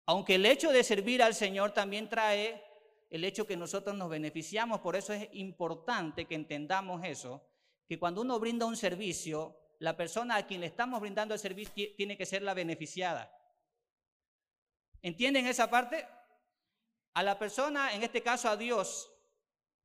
Aunque 0.06 0.36
el 0.36 0.46
hecho 0.46 0.72
de 0.72 0.84
servir 0.84 1.24
al 1.24 1.34
Señor 1.34 1.72
también 1.72 2.08
trae 2.10 2.64
el 3.10 3.24
hecho 3.24 3.48
que 3.48 3.58
nosotros 3.58 3.98
nos 3.98 4.08
beneficiamos, 4.08 4.82
por 4.82 4.96
eso 4.96 5.14
es 5.14 5.28
importante 5.34 6.26
que 6.26 6.36
entendamos 6.36 7.04
eso, 7.04 7.44
que 7.88 7.98
cuando 7.98 8.22
uno 8.22 8.40
brinda 8.40 8.68
un 8.68 8.78
servicio, 8.78 9.58
la 9.80 9.98
persona 9.98 10.36
a 10.36 10.46
quien 10.46 10.62
le 10.62 10.68
estamos 10.68 11.02
brindando 11.02 11.34
el 11.34 11.40
servicio 11.40 11.88
tiene 11.98 12.18
que 12.18 12.28
ser 12.28 12.44
la 12.44 12.54
beneficiada. 12.54 13.36
¿Entienden 15.02 15.48
esa 15.48 15.72
parte? 15.72 16.06
A 17.16 17.24
la 17.24 17.40
persona, 17.40 17.96
en 17.96 18.04
este 18.04 18.22
caso 18.22 18.48
a 18.48 18.58
Dios, 18.58 19.12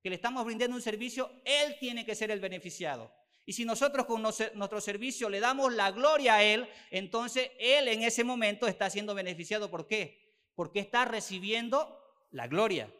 que 0.02 0.10
le 0.10 0.16
estamos 0.16 0.44
brindando 0.44 0.76
un 0.76 0.82
servicio, 0.82 1.30
Él 1.46 1.76
tiene 1.80 2.04
que 2.04 2.14
ser 2.14 2.30
el 2.30 2.40
beneficiado. 2.40 3.17
Y 3.48 3.54
si 3.54 3.64
nosotros 3.64 4.04
con 4.04 4.20
nuestro 4.20 4.78
servicio 4.78 5.30
le 5.30 5.40
damos 5.40 5.72
la 5.72 5.90
gloria 5.90 6.34
a 6.34 6.42
Él, 6.42 6.68
entonces 6.90 7.50
Él 7.58 7.88
en 7.88 8.02
ese 8.02 8.22
momento 8.22 8.66
está 8.66 8.90
siendo 8.90 9.14
beneficiado. 9.14 9.70
¿Por 9.70 9.86
qué? 9.86 10.36
Porque 10.54 10.80
está 10.80 11.06
recibiendo 11.06 11.98
la 12.30 12.46
gloria. 12.46 12.92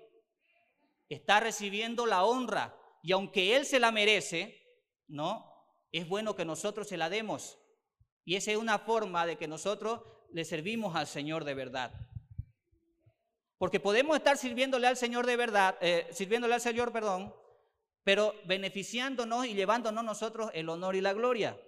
Está 1.11 1.41
recibiendo 1.41 2.07
la 2.07 2.25
honra. 2.25 2.75
Y 3.03 3.13
aunque 3.13 3.57
Él 3.57 3.67
se 3.67 3.79
la 3.79 3.93
merece, 3.93 4.59
¿no? 5.07 5.53
Es 5.93 6.09
bueno 6.09 6.35
que 6.35 6.47
nosotros 6.47 6.89
se 6.89 6.97
la 6.97 7.11
demos. 7.11 7.59
Y 8.25 8.37
esa 8.37 8.51
es 8.51 8.57
una 8.57 8.79
forma 8.79 9.27
de 9.27 9.37
que 9.37 9.49
nosotros 9.49 10.01
le 10.33 10.47
servimos 10.47 10.97
al 10.97 11.07
Señor 11.07 11.45
de 11.45 11.53
verdad. 11.53 11.93
Porque 13.59 13.81
podemos 13.81 14.17
estar 14.17 14.39
sirviéndole 14.39 14.87
al 14.87 14.97
Señor 14.97 15.27
de 15.27 15.37
verdad, 15.37 15.77
eh, 15.83 16.09
sirviéndole 16.11 16.55
al 16.55 16.63
Señor, 16.63 16.91
perdón, 16.91 17.35
pero 18.09 18.35
beneficiándonos 18.47 19.45
y 19.45 19.53
llevándonos 19.53 20.03
nosotros 20.03 20.51
el 20.55 20.71
honor 20.71 20.97
y 20.97 21.03
la 21.03 21.13
gloria. 21.13 21.61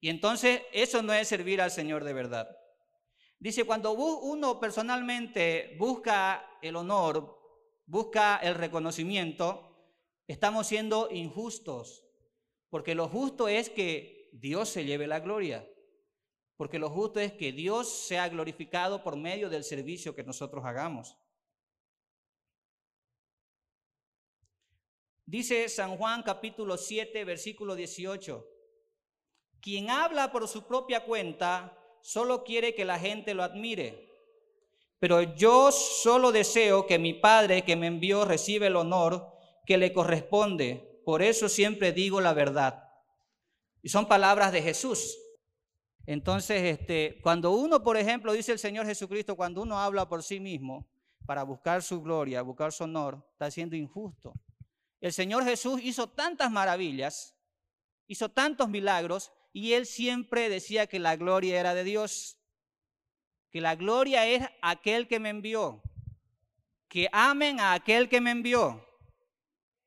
Y 0.00 0.08
entonces 0.08 0.62
eso 0.72 1.02
no 1.02 1.12
es 1.12 1.28
servir 1.28 1.60
al 1.60 1.70
Señor 1.70 2.04
de 2.04 2.14
verdad. 2.14 2.48
Dice, 3.38 3.64
cuando 3.64 3.92
uno 3.92 4.58
personalmente 4.58 5.76
busca 5.78 6.58
el 6.62 6.74
honor, 6.74 7.38
busca 7.84 8.38
el 8.38 8.54
reconocimiento, 8.54 9.92
estamos 10.26 10.68
siendo 10.68 11.10
injustos, 11.10 12.06
porque 12.70 12.94
lo 12.94 13.06
justo 13.06 13.46
es 13.46 13.68
que 13.68 14.30
Dios 14.32 14.70
se 14.70 14.86
lleve 14.86 15.06
la 15.06 15.20
gloria. 15.20 15.68
Porque 16.56 16.78
lo 16.78 16.88
justo 16.88 17.20
es 17.20 17.32
que 17.32 17.52
Dios 17.52 18.06
sea 18.06 18.30
glorificado 18.30 19.02
por 19.02 19.18
medio 19.18 19.50
del 19.50 19.64
servicio 19.64 20.14
que 20.14 20.24
nosotros 20.24 20.64
hagamos. 20.64 21.18
Dice 25.26 25.68
San 25.68 25.96
Juan 25.96 26.22
capítulo 26.22 26.76
7, 26.76 27.24
versículo 27.24 27.74
18. 27.74 28.46
Quien 29.60 29.90
habla 29.90 30.30
por 30.30 30.46
su 30.46 30.68
propia 30.68 31.04
cuenta 31.04 31.76
solo 32.00 32.44
quiere 32.44 32.76
que 32.76 32.84
la 32.84 33.00
gente 33.00 33.34
lo 33.34 33.42
admire. 33.42 34.08
Pero 35.00 35.34
yo 35.34 35.72
solo 35.72 36.30
deseo 36.30 36.86
que 36.86 37.00
mi 37.00 37.12
Padre 37.12 37.62
que 37.62 37.74
me 37.74 37.88
envió 37.88 38.24
reciba 38.24 38.68
el 38.68 38.76
honor 38.76 39.26
que 39.66 39.76
le 39.78 39.92
corresponde. 39.92 41.02
Por 41.04 41.22
eso 41.22 41.48
siempre 41.48 41.90
digo 41.90 42.20
la 42.20 42.32
verdad. 42.32 42.88
Y 43.82 43.88
son 43.88 44.06
palabras 44.06 44.52
de 44.52 44.62
Jesús. 44.62 45.18
Entonces, 46.06 46.62
este, 46.62 47.18
cuando 47.20 47.50
uno, 47.50 47.82
por 47.82 47.96
ejemplo, 47.96 48.32
dice 48.32 48.52
el 48.52 48.60
Señor 48.60 48.86
Jesucristo, 48.86 49.34
cuando 49.34 49.62
uno 49.62 49.80
habla 49.80 50.08
por 50.08 50.22
sí 50.22 50.38
mismo, 50.38 50.86
para 51.26 51.42
buscar 51.42 51.82
su 51.82 52.00
gloria, 52.00 52.42
buscar 52.42 52.70
su 52.70 52.84
honor, 52.84 53.26
está 53.32 53.50
siendo 53.50 53.74
injusto. 53.74 54.32
El 55.06 55.12
Señor 55.12 55.44
Jesús 55.44 55.80
hizo 55.84 56.08
tantas 56.08 56.50
maravillas, 56.50 57.38
hizo 58.08 58.28
tantos 58.28 58.68
milagros, 58.68 59.30
y 59.52 59.74
él 59.74 59.86
siempre 59.86 60.48
decía 60.48 60.88
que 60.88 60.98
la 60.98 61.14
gloria 61.14 61.60
era 61.60 61.74
de 61.74 61.84
Dios, 61.84 62.40
que 63.52 63.60
la 63.60 63.76
gloria 63.76 64.26
es 64.26 64.44
aquel 64.62 65.06
que 65.06 65.20
me 65.20 65.28
envió, 65.28 65.80
que 66.88 67.08
amen 67.12 67.60
a 67.60 67.74
aquel 67.74 68.08
que 68.08 68.20
me 68.20 68.32
envió. 68.32 68.84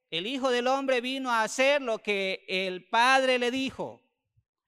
El 0.09 0.25
Hijo 0.25 0.51
del 0.51 0.67
Hombre 0.67 1.01
vino 1.01 1.29
a 1.29 1.43
hacer 1.43 1.81
lo 1.81 1.99
que 1.99 2.45
el 2.47 2.87
Padre 2.87 3.39
le 3.39 3.51
dijo. 3.51 4.01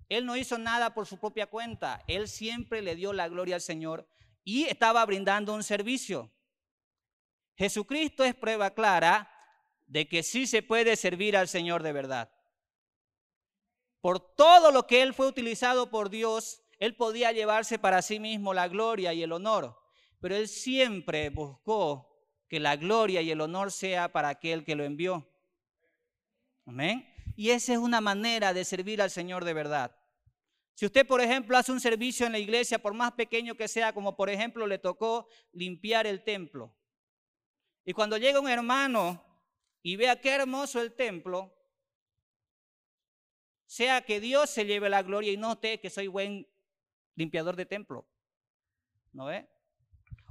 Él 0.10 0.26
no 0.26 0.36
hizo 0.36 0.58
nada 0.58 0.94
por 0.94 1.08
su 1.08 1.18
propia 1.18 1.48
cuenta. 1.48 2.04
Él 2.08 2.28
siempre 2.28 2.82
le 2.82 2.98
dio 2.98 3.14
la 3.14 3.30
gloria 3.30 3.56
al 3.56 3.62
Señor 3.62 4.06
y 4.44 4.66
estaba 4.66 5.06
brindando 5.06 5.54
un 5.54 5.64
servicio. 5.64 6.30
Jesucristo 7.56 8.26
es 8.26 8.36
prueba 8.36 8.72
clara 8.72 9.31
de 9.92 10.08
que 10.08 10.24
sí 10.24 10.48
se 10.48 10.64
puede 10.64 10.96
servir 10.96 11.36
al 11.36 11.50
Señor 11.50 11.84
de 11.84 11.92
verdad. 11.92 12.32
Por 14.00 14.22
todo 14.36 14.72
lo 14.72 14.88
que 14.88 15.02
Él 15.02 15.14
fue 15.14 15.28
utilizado 15.28 15.90
por 15.90 16.10
Dios, 16.10 16.64
Él 16.80 16.96
podía 16.96 17.34
llevarse 17.34 17.78
para 17.78 18.02
sí 18.02 18.18
mismo 18.18 18.54
la 18.54 18.70
gloria 18.70 19.14
y 19.14 19.22
el 19.22 19.34
honor. 19.34 19.78
Pero 20.22 20.38
Él 20.38 20.48
siempre 20.48 21.30
buscó 21.30 22.10
que 22.48 22.62
la 22.62 22.78
gloria 22.78 23.22
y 23.22 23.32
el 23.32 23.42
honor 23.42 23.70
sea 23.70 24.14
para 24.14 24.30
aquel 24.30 24.64
que 24.64 24.76
lo 24.76 24.86
envió. 24.86 25.30
Amén. 26.66 27.06
Y 27.36 27.50
esa 27.50 27.74
es 27.74 27.80
una 27.80 28.00
manera 28.00 28.54
de 28.54 28.64
servir 28.64 29.02
al 29.02 29.12
Señor 29.12 29.44
de 29.44 29.54
verdad. 29.54 29.94
Si 30.74 30.86
usted, 30.86 31.06
por 31.06 31.20
ejemplo, 31.20 31.58
hace 31.58 31.74
un 31.74 31.82
servicio 31.82 32.26
en 32.26 32.32
la 32.32 32.40
iglesia, 32.40 32.82
por 32.82 32.94
más 32.94 33.12
pequeño 33.12 33.56
que 33.56 33.68
sea, 33.68 33.94
como 33.94 34.16
por 34.16 34.30
ejemplo 34.30 34.66
le 34.68 34.80
tocó 34.80 35.28
limpiar 35.52 36.08
el 36.08 36.24
templo, 36.24 36.74
y 37.84 37.92
cuando 37.92 38.18
llega 38.18 38.40
un 38.40 38.48
hermano 38.48 39.31
y 39.84 39.96
vea 39.96 40.20
qué 40.20 40.32
hermoso 40.32 40.82
el 40.82 40.94
templo, 40.94 41.54
sea 43.66 44.02
que 44.02 44.20
Dios 44.20 44.50
se 44.50 44.66
lleve 44.66 44.90
la 44.90 45.02
gloria 45.02 45.32
y 45.32 45.38
note 45.38 45.80
que 45.80 45.90
soy 45.90 46.08
buen 46.08 46.48
limpiador 47.16 47.56
de 47.56 47.66
templo. 47.66 48.06
¿No 49.14 49.26
ve? 49.26 49.48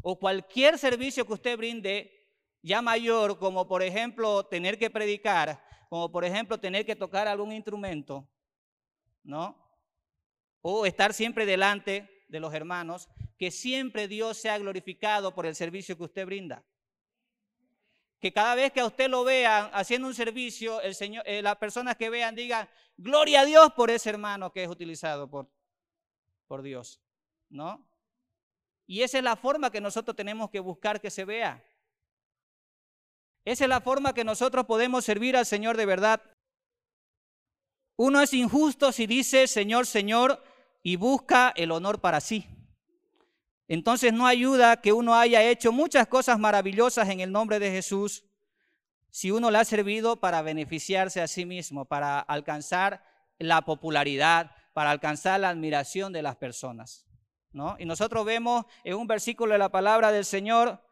O 0.02 0.18
cualquier 0.18 0.78
servicio 0.78 1.26
que 1.26 1.32
usted 1.32 1.56
brinde, 1.56 2.28
ya 2.62 2.82
mayor, 2.82 3.38
como 3.38 3.66
por 3.66 3.82
ejemplo 3.82 4.44
tener 4.46 4.78
que 4.78 4.90
predicar, 4.90 5.62
como 5.88 6.12
por 6.12 6.24
ejemplo 6.24 6.58
tener 6.58 6.84
que 6.86 6.96
tocar 6.96 7.28
algún 7.28 7.52
instrumento, 7.52 8.28
¿no? 9.22 9.56
O 10.60 10.86
estar 10.86 11.14
siempre 11.14 11.46
delante 11.46 12.24
de 12.28 12.40
los 12.40 12.54
hermanos, 12.54 13.08
que 13.38 13.50
siempre 13.50 14.06
Dios 14.06 14.36
sea 14.36 14.58
glorificado 14.58 15.34
por 15.34 15.46
el 15.46 15.54
servicio 15.54 15.96
que 15.96 16.04
usted 16.04 16.26
brinda. 16.26 16.64
Que 18.20 18.32
cada 18.32 18.54
vez 18.54 18.72
que 18.72 18.80
a 18.80 18.86
usted 18.86 19.08
lo 19.08 19.24
vean 19.24 19.70
haciendo 19.72 20.06
un 20.06 20.14
servicio, 20.14 20.80
el 20.82 20.94
Señor, 20.94 21.22
eh, 21.26 21.42
las 21.42 21.56
personas 21.56 21.96
que 21.96 22.10
vean 22.10 22.34
digan, 22.34 22.68
gloria 22.96 23.40
a 23.40 23.44
Dios 23.44 23.72
por 23.72 23.90
ese 23.90 24.10
hermano 24.10 24.52
que 24.52 24.62
es 24.62 24.68
utilizado 24.68 25.28
por, 25.30 25.50
por 26.46 26.62
Dios, 26.62 27.00
¿no? 27.48 27.88
Y 28.86 29.02
esa 29.02 29.18
es 29.18 29.24
la 29.24 29.36
forma 29.36 29.70
que 29.70 29.80
nosotros 29.80 30.16
tenemos 30.16 30.50
que 30.50 30.60
buscar 30.60 31.00
que 31.00 31.10
se 31.10 31.24
vea. 31.24 31.64
Esa 33.44 33.64
es 33.64 33.68
la 33.68 33.80
forma 33.80 34.12
que 34.12 34.24
nosotros 34.24 34.66
podemos 34.66 35.04
servir 35.04 35.36
al 35.36 35.46
Señor 35.46 35.76
de 35.76 35.86
verdad. 35.86 36.20
Uno 37.96 38.20
es 38.20 38.34
injusto 38.34 38.92
si 38.92 39.06
dice 39.06 39.46
Señor, 39.46 39.86
Señor 39.86 40.42
y 40.82 40.96
busca 40.96 41.52
el 41.56 41.70
honor 41.70 42.00
para 42.00 42.20
sí. 42.20 42.46
Entonces 43.70 44.12
no 44.12 44.26
ayuda 44.26 44.80
que 44.80 44.92
uno 44.92 45.14
haya 45.14 45.44
hecho 45.44 45.70
muchas 45.70 46.08
cosas 46.08 46.40
maravillosas 46.40 47.08
en 47.08 47.20
el 47.20 47.30
nombre 47.30 47.60
de 47.60 47.70
Jesús 47.70 48.24
si 49.10 49.30
uno 49.30 49.48
le 49.48 49.58
ha 49.58 49.64
servido 49.64 50.18
para 50.18 50.42
beneficiarse 50.42 51.20
a 51.20 51.28
sí 51.28 51.46
mismo, 51.46 51.84
para 51.84 52.18
alcanzar 52.18 53.04
la 53.38 53.62
popularidad, 53.62 54.50
para 54.72 54.90
alcanzar 54.90 55.38
la 55.38 55.50
admiración 55.50 56.12
de 56.12 56.20
las 56.20 56.34
personas. 56.34 57.06
¿no? 57.52 57.76
Y 57.78 57.84
nosotros 57.84 58.24
vemos 58.24 58.64
en 58.82 58.96
un 58.96 59.06
versículo 59.06 59.52
de 59.52 59.58
la 59.60 59.68
palabra 59.68 60.10
del 60.10 60.24
Señor 60.24 60.82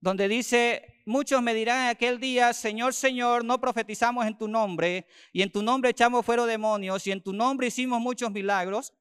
donde 0.00 0.26
dice, 0.26 1.02
muchos 1.06 1.40
me 1.42 1.54
dirán 1.54 1.84
en 1.84 1.88
aquel 1.90 2.18
día, 2.18 2.52
Señor, 2.54 2.92
Señor, 2.92 3.44
no 3.44 3.60
profetizamos 3.60 4.26
en 4.26 4.36
tu 4.36 4.48
nombre, 4.48 5.06
y 5.32 5.42
en 5.42 5.52
tu 5.52 5.62
nombre 5.62 5.90
echamos 5.90 6.26
fuera 6.26 6.44
demonios, 6.44 7.06
y 7.06 7.12
en 7.12 7.22
tu 7.22 7.32
nombre 7.32 7.68
hicimos 7.68 8.00
muchos 8.00 8.32
milagros. 8.32 8.94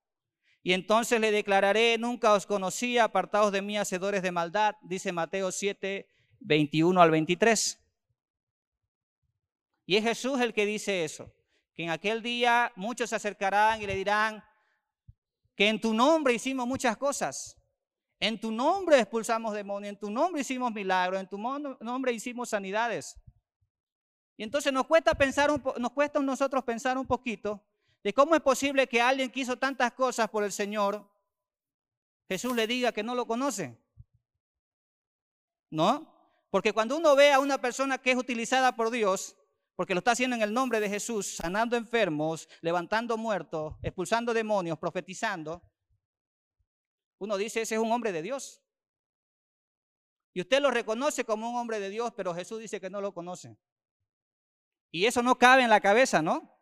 Y 0.61 0.73
entonces 0.73 1.19
le 1.19 1.31
declararé, 1.31 1.97
nunca 1.97 2.33
os 2.33 2.45
conocí, 2.45 2.97
apartados 2.97 3.51
de 3.51 3.61
mí, 3.61 3.77
hacedores 3.77 4.21
de 4.21 4.31
maldad, 4.31 4.75
dice 4.81 5.11
Mateo 5.11 5.51
7, 5.51 6.07
21 6.39 7.01
al 7.01 7.11
23. 7.11 7.79
Y 9.85 9.95
es 9.95 10.03
Jesús 10.03 10.39
el 10.41 10.53
que 10.53 10.65
dice 10.65 11.03
eso, 11.05 11.33
que 11.73 11.83
en 11.83 11.89
aquel 11.89 12.21
día 12.21 12.71
muchos 12.75 13.09
se 13.09 13.15
acercarán 13.15 13.81
y 13.81 13.87
le 13.87 13.95
dirán, 13.95 14.43
que 15.55 15.67
en 15.67 15.79
tu 15.79 15.93
nombre 15.93 16.33
hicimos 16.33 16.67
muchas 16.67 16.95
cosas. 16.97 17.57
En 18.19 18.39
tu 18.39 18.51
nombre 18.51 18.99
expulsamos 18.99 19.53
demonios, 19.53 19.93
en 19.93 19.99
tu 19.99 20.09
nombre 20.09 20.41
hicimos 20.41 20.73
milagros, 20.73 21.21
en 21.21 21.27
tu 21.27 21.37
nombre 21.37 22.11
hicimos 22.11 22.49
sanidades. 22.49 23.17
Y 24.35 24.43
entonces 24.43 24.71
nos 24.71 24.85
cuesta 24.87 25.13
pensar 25.15 25.51
un 25.51 25.61
nos 25.77 25.91
cuesta 25.91 26.19
a 26.19 26.21
nosotros 26.21 26.63
pensar 26.63 26.97
un 26.97 27.05
poquito 27.05 27.61
de 28.03 28.13
cómo 28.13 28.35
es 28.35 28.41
posible 28.41 28.87
que 28.87 29.01
alguien 29.01 29.29
que 29.29 29.41
hizo 29.41 29.57
tantas 29.57 29.93
cosas 29.93 30.29
por 30.29 30.43
el 30.43 30.51
Señor, 30.51 31.09
Jesús 32.27 32.55
le 32.55 32.67
diga 32.67 32.91
que 32.91 33.03
no 33.03 33.15
lo 33.15 33.25
conoce. 33.27 33.77
¿No? 35.71 36.15
Porque 36.49 36.73
cuando 36.73 36.97
uno 36.97 37.15
ve 37.15 37.31
a 37.31 37.39
una 37.39 37.59
persona 37.59 37.97
que 37.97 38.11
es 38.11 38.17
utilizada 38.17 38.75
por 38.75 38.89
Dios, 38.89 39.35
porque 39.75 39.93
lo 39.93 39.99
está 39.99 40.11
haciendo 40.11 40.35
en 40.35 40.41
el 40.41 40.53
nombre 40.53 40.79
de 40.79 40.89
Jesús, 40.89 41.37
sanando 41.37 41.77
enfermos, 41.77 42.49
levantando 42.61 43.17
muertos, 43.17 43.75
expulsando 43.81 44.33
demonios, 44.33 44.77
profetizando, 44.77 45.61
uno 47.19 47.37
dice, 47.37 47.61
ese 47.61 47.75
es 47.75 47.81
un 47.81 47.91
hombre 47.91 48.11
de 48.11 48.21
Dios. 48.21 48.61
Y 50.33 50.41
usted 50.41 50.61
lo 50.61 50.71
reconoce 50.71 51.25
como 51.25 51.49
un 51.49 51.57
hombre 51.57 51.79
de 51.79 51.89
Dios, 51.89 52.13
pero 52.15 52.33
Jesús 52.33 52.59
dice 52.59 52.79
que 52.79 52.89
no 52.89 53.01
lo 53.01 53.13
conoce. 53.13 53.57
Y 54.91 55.05
eso 55.05 55.21
no 55.21 55.37
cabe 55.37 55.63
en 55.63 55.69
la 55.69 55.81
cabeza, 55.81 56.21
¿no? 56.21 56.58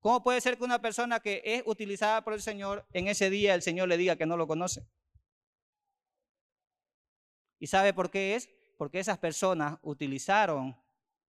¿Cómo 0.00 0.22
puede 0.22 0.40
ser 0.40 0.56
que 0.56 0.64
una 0.64 0.80
persona 0.80 1.20
que 1.20 1.42
es 1.44 1.62
utilizada 1.66 2.22
por 2.22 2.32
el 2.32 2.42
Señor, 2.42 2.86
en 2.92 3.08
ese 3.08 3.30
día 3.30 3.54
el 3.54 3.62
Señor 3.62 3.88
le 3.88 3.96
diga 3.96 4.16
que 4.16 4.26
no 4.26 4.36
lo 4.36 4.46
conoce? 4.46 4.86
¿Y 7.58 7.66
sabe 7.66 7.92
por 7.92 8.10
qué 8.10 8.34
es? 8.34 8.48
Porque 8.76 9.00
esas 9.00 9.18
personas 9.18 9.78
utilizaron 9.82 10.76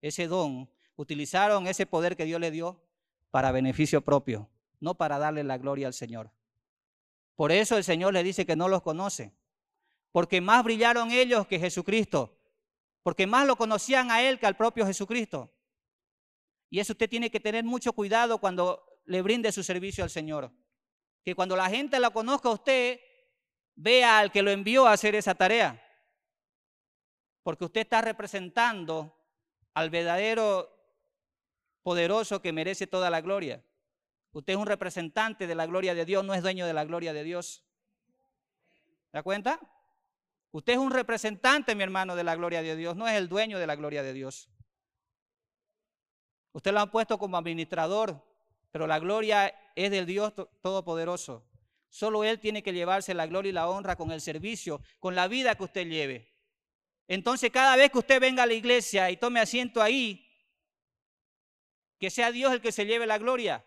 ese 0.00 0.28
don, 0.28 0.70
utilizaron 0.96 1.66
ese 1.66 1.86
poder 1.86 2.16
que 2.16 2.24
Dios 2.24 2.40
le 2.40 2.50
dio 2.50 2.80
para 3.30 3.52
beneficio 3.52 4.02
propio, 4.02 4.48
no 4.80 4.94
para 4.94 5.18
darle 5.18 5.42
la 5.44 5.58
gloria 5.58 5.86
al 5.86 5.94
Señor. 5.94 6.30
Por 7.34 7.52
eso 7.52 7.76
el 7.76 7.84
Señor 7.84 8.12
le 8.12 8.22
dice 8.22 8.46
que 8.46 8.56
no 8.56 8.68
los 8.68 8.82
conoce. 8.82 9.32
Porque 10.12 10.40
más 10.40 10.64
brillaron 10.64 11.10
ellos 11.10 11.46
que 11.46 11.60
Jesucristo. 11.60 12.36
Porque 13.02 13.26
más 13.26 13.46
lo 13.46 13.56
conocían 13.56 14.10
a 14.10 14.22
Él 14.22 14.38
que 14.38 14.46
al 14.46 14.56
propio 14.56 14.84
Jesucristo. 14.86 15.52
Y 16.70 16.80
eso 16.80 16.92
usted 16.92 17.08
tiene 17.08 17.30
que 17.30 17.40
tener 17.40 17.64
mucho 17.64 17.92
cuidado 17.92 18.38
cuando 18.38 19.00
le 19.04 19.22
brinde 19.22 19.52
su 19.52 19.62
servicio 19.62 20.04
al 20.04 20.10
Señor. 20.10 20.52
Que 21.24 21.34
cuando 21.34 21.56
la 21.56 21.68
gente 21.68 21.98
lo 21.98 22.12
conozca 22.12 22.48
a 22.48 22.52
usted, 22.52 23.00
vea 23.74 24.18
al 24.18 24.30
que 24.30 24.42
lo 24.42 24.50
envió 24.50 24.86
a 24.86 24.92
hacer 24.92 25.14
esa 25.14 25.34
tarea. 25.34 25.82
Porque 27.42 27.64
usted 27.64 27.80
está 27.82 28.02
representando 28.02 29.14
al 29.74 29.90
verdadero 29.90 30.68
poderoso 31.82 32.42
que 32.42 32.52
merece 32.52 32.86
toda 32.86 33.08
la 33.08 33.20
gloria. 33.20 33.64
Usted 34.32 34.52
es 34.52 34.58
un 34.58 34.66
representante 34.66 35.46
de 35.46 35.54
la 35.54 35.66
gloria 35.66 35.94
de 35.94 36.04
Dios, 36.04 36.24
no 36.24 36.34
es 36.34 36.42
dueño 36.42 36.66
de 36.66 36.74
la 36.74 36.84
gloria 36.84 37.12
de 37.12 37.24
Dios. 37.24 37.64
¿Se 39.10 39.16
da 39.16 39.22
cuenta? 39.22 39.58
Usted 40.50 40.74
es 40.74 40.78
un 40.78 40.90
representante, 40.90 41.74
mi 41.74 41.82
hermano, 41.82 42.14
de 42.14 42.24
la 42.24 42.36
gloria 42.36 42.62
de 42.62 42.76
Dios, 42.76 42.96
no 42.96 43.08
es 43.08 43.14
el 43.14 43.28
dueño 43.28 43.58
de 43.58 43.66
la 43.66 43.76
gloria 43.76 44.02
de 44.02 44.12
Dios. 44.12 44.50
Usted 46.52 46.72
lo 46.72 46.80
ha 46.80 46.90
puesto 46.90 47.18
como 47.18 47.36
administrador, 47.36 48.24
pero 48.70 48.86
la 48.86 48.98
gloria 48.98 49.54
es 49.74 49.90
del 49.90 50.06
Dios 50.06 50.32
Todopoderoso. 50.62 51.44
Solo 51.88 52.24
Él 52.24 52.38
tiene 52.38 52.62
que 52.62 52.72
llevarse 52.72 53.14
la 53.14 53.26
gloria 53.26 53.50
y 53.50 53.52
la 53.52 53.68
honra 53.68 53.96
con 53.96 54.12
el 54.12 54.20
servicio, 54.20 54.80
con 54.98 55.14
la 55.14 55.28
vida 55.28 55.54
que 55.54 55.64
usted 55.64 55.86
lleve. 55.86 56.34
Entonces, 57.06 57.50
cada 57.50 57.76
vez 57.76 57.90
que 57.90 57.98
usted 57.98 58.20
venga 58.20 58.42
a 58.42 58.46
la 58.46 58.52
iglesia 58.52 59.10
y 59.10 59.16
tome 59.16 59.40
asiento 59.40 59.80
ahí, 59.80 60.24
que 61.98 62.10
sea 62.10 62.30
Dios 62.30 62.52
el 62.52 62.60
que 62.60 62.72
se 62.72 62.86
lleve 62.86 63.06
la 63.06 63.18
gloria. 63.18 63.64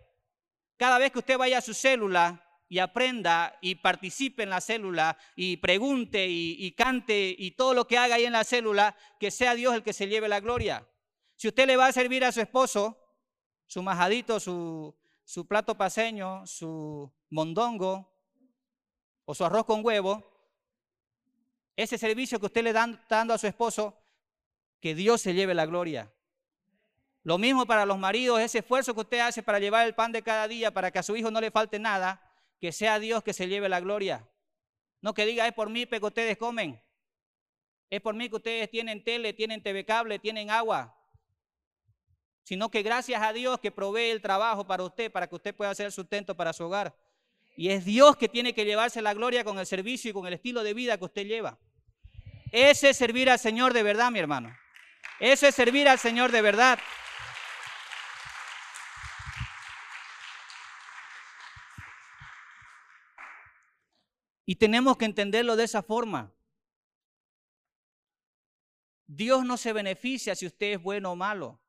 Cada 0.77 0.97
vez 0.97 1.11
que 1.11 1.19
usted 1.19 1.37
vaya 1.37 1.57
a 1.57 1.61
su 1.61 1.73
célula 1.73 2.43
y 2.69 2.79
aprenda 2.79 3.57
y 3.61 3.75
participe 3.75 4.43
en 4.43 4.49
la 4.49 4.61
célula 4.61 5.17
y 5.35 5.57
pregunte 5.57 6.25
y, 6.27 6.71
cante 6.71 7.35
y 7.37 7.51
todo 7.51 7.73
lo 7.73 7.85
que 7.85 7.97
haga 7.97 8.15
ahí 8.15 8.25
en 8.25 8.33
la 8.33 8.43
célula, 8.43 8.95
que 9.19 9.31
sea 9.31 9.55
Dios 9.55 9.75
el 9.75 9.83
que 9.83 9.93
se 9.93 10.07
lleve 10.07 10.29
la 10.29 10.39
gloria. 10.39 10.87
Si 11.41 11.47
usted 11.47 11.65
le 11.65 11.75
va 11.75 11.87
a 11.87 11.91
servir 11.91 12.23
a 12.23 12.31
su 12.31 12.39
esposo, 12.39 13.03
su 13.65 13.81
majadito, 13.81 14.39
su, 14.39 14.95
su 15.23 15.47
plato 15.47 15.75
paseño, 15.75 16.45
su 16.45 17.11
mondongo 17.31 18.15
o 19.25 19.33
su 19.33 19.43
arroz 19.43 19.65
con 19.65 19.83
huevo, 19.83 20.23
ese 21.75 21.97
servicio 21.97 22.39
que 22.39 22.45
usted 22.45 22.61
le 22.61 22.69
está 22.69 22.87
dando 23.09 23.33
a 23.33 23.39
su 23.39 23.47
esposo, 23.47 23.97
que 24.79 24.93
Dios 24.93 25.19
se 25.19 25.33
lleve 25.33 25.55
la 25.55 25.65
gloria. 25.65 26.13
Lo 27.23 27.39
mismo 27.39 27.65
para 27.65 27.87
los 27.87 27.97
maridos, 27.97 28.39
ese 28.39 28.59
esfuerzo 28.59 28.93
que 28.93 29.01
usted 29.01 29.21
hace 29.21 29.41
para 29.41 29.57
llevar 29.57 29.87
el 29.87 29.95
pan 29.95 30.11
de 30.11 30.21
cada 30.21 30.47
día, 30.47 30.71
para 30.71 30.91
que 30.91 30.99
a 30.99 31.03
su 31.03 31.15
hijo 31.15 31.31
no 31.31 31.41
le 31.41 31.49
falte 31.49 31.79
nada, 31.79 32.21
que 32.59 32.71
sea 32.71 32.99
Dios 32.99 33.23
que 33.23 33.33
se 33.33 33.47
lleve 33.47 33.67
la 33.67 33.79
gloria. 33.79 34.29
No 35.01 35.15
que 35.15 35.25
diga, 35.25 35.47
es 35.47 35.53
por 35.55 35.71
mí 35.71 35.87
que 35.87 36.05
ustedes 36.05 36.37
comen. 36.37 36.79
Es 37.89 37.99
por 37.99 38.13
mí 38.13 38.29
que 38.29 38.35
ustedes 38.35 38.69
tienen 38.69 39.03
tele, 39.03 39.33
tienen 39.33 39.63
TV 39.63 39.83
cable, 39.85 40.19
tienen 40.19 40.51
agua. 40.51 41.00
Sino 42.51 42.69
que 42.69 42.83
gracias 42.83 43.21
a 43.21 43.31
Dios 43.31 43.61
que 43.61 43.71
provee 43.71 44.09
el 44.09 44.21
trabajo 44.21 44.67
para 44.67 44.83
usted, 44.83 45.09
para 45.09 45.25
que 45.25 45.35
usted 45.35 45.55
pueda 45.55 45.71
hacer 45.71 45.89
sustento 45.89 46.35
para 46.35 46.51
su 46.51 46.65
hogar. 46.65 46.93
Y 47.55 47.69
es 47.69 47.85
Dios 47.85 48.17
que 48.17 48.27
tiene 48.27 48.53
que 48.53 48.65
llevarse 48.65 49.01
la 49.01 49.13
gloria 49.13 49.45
con 49.45 49.57
el 49.57 49.65
servicio 49.65 50.11
y 50.11 50.13
con 50.13 50.27
el 50.27 50.33
estilo 50.33 50.61
de 50.61 50.73
vida 50.73 50.97
que 50.97 51.05
usted 51.05 51.25
lleva. 51.25 51.57
Ese 52.51 52.89
es 52.89 52.97
servir 52.97 53.29
al 53.29 53.39
Señor 53.39 53.71
de 53.71 53.83
verdad, 53.83 54.11
mi 54.11 54.19
hermano. 54.19 54.53
Eso 55.17 55.47
es 55.47 55.55
servir 55.55 55.87
al 55.87 55.97
Señor 55.97 56.33
de 56.33 56.41
verdad. 56.41 56.77
Y 64.45 64.57
tenemos 64.57 64.97
que 64.97 65.05
entenderlo 65.05 65.55
de 65.55 65.63
esa 65.63 65.81
forma. 65.81 66.33
Dios 69.07 69.45
no 69.45 69.55
se 69.55 69.71
beneficia 69.71 70.35
si 70.35 70.45
usted 70.45 70.73
es 70.73 70.81
bueno 70.81 71.13
o 71.13 71.15
malo. 71.15 71.60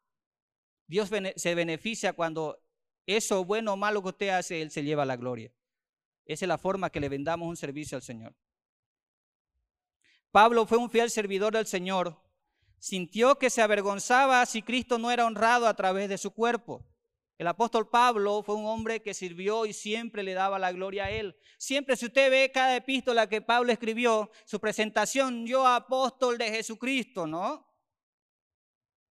Dios 0.93 1.09
se 1.37 1.55
beneficia 1.55 2.13
cuando 2.13 2.63
eso 3.07 3.47
bueno 3.47 3.73
o 3.73 3.77
malo 3.79 4.03
que 4.03 4.11
usted 4.11 4.29
hace, 4.29 4.61
Él 4.61 4.71
se 4.71 4.85
lleva 4.85 5.07
la 5.07 5.17
gloria. 5.17 5.51
Esa 6.27 6.45
es 6.45 6.49
la 6.49 6.59
forma 6.59 6.91
que 6.91 7.01
le 7.01 7.09
vendamos 7.09 7.49
un 7.49 7.57
servicio 7.57 7.97
al 7.97 8.03
Señor. 8.03 8.37
Pablo 10.31 10.67
fue 10.67 10.77
un 10.77 10.91
fiel 10.91 11.11
servidor 11.11 11.55
del 11.55 11.67
Señor. 11.67 12.23
Sintió 12.79 13.39
que 13.39 13.49
se 13.49 13.63
avergonzaba 13.63 14.45
si 14.45 14.61
Cristo 14.61 14.99
no 14.99 15.11
era 15.11 15.25
honrado 15.25 15.67
a 15.67 15.73
través 15.73 16.11
de 16.11 16.19
su 16.19 16.31
cuerpo. 16.31 16.87
El 17.39 17.47
apóstol 17.47 17.89
Pablo 17.89 18.43
fue 18.43 18.57
un 18.57 18.67
hombre 18.67 19.01
que 19.01 19.15
sirvió 19.15 19.65
y 19.65 19.73
siempre 19.73 20.23
le 20.23 20.35
daba 20.35 20.59
la 20.59 20.73
gloria 20.73 21.07
a 21.07 21.11
él. 21.11 21.35
Siempre 21.57 21.97
si 21.97 22.05
usted 22.05 22.31
ve 22.31 22.51
cada 22.53 22.77
epístola 22.77 23.31
que 23.31 23.41
Pablo 23.41 23.73
escribió, 23.73 24.31
su 24.45 24.61
presentación, 24.61 25.47
yo 25.47 25.67
apóstol 25.67 26.37
de 26.37 26.51
Jesucristo, 26.51 27.27
¿no? 27.27 27.72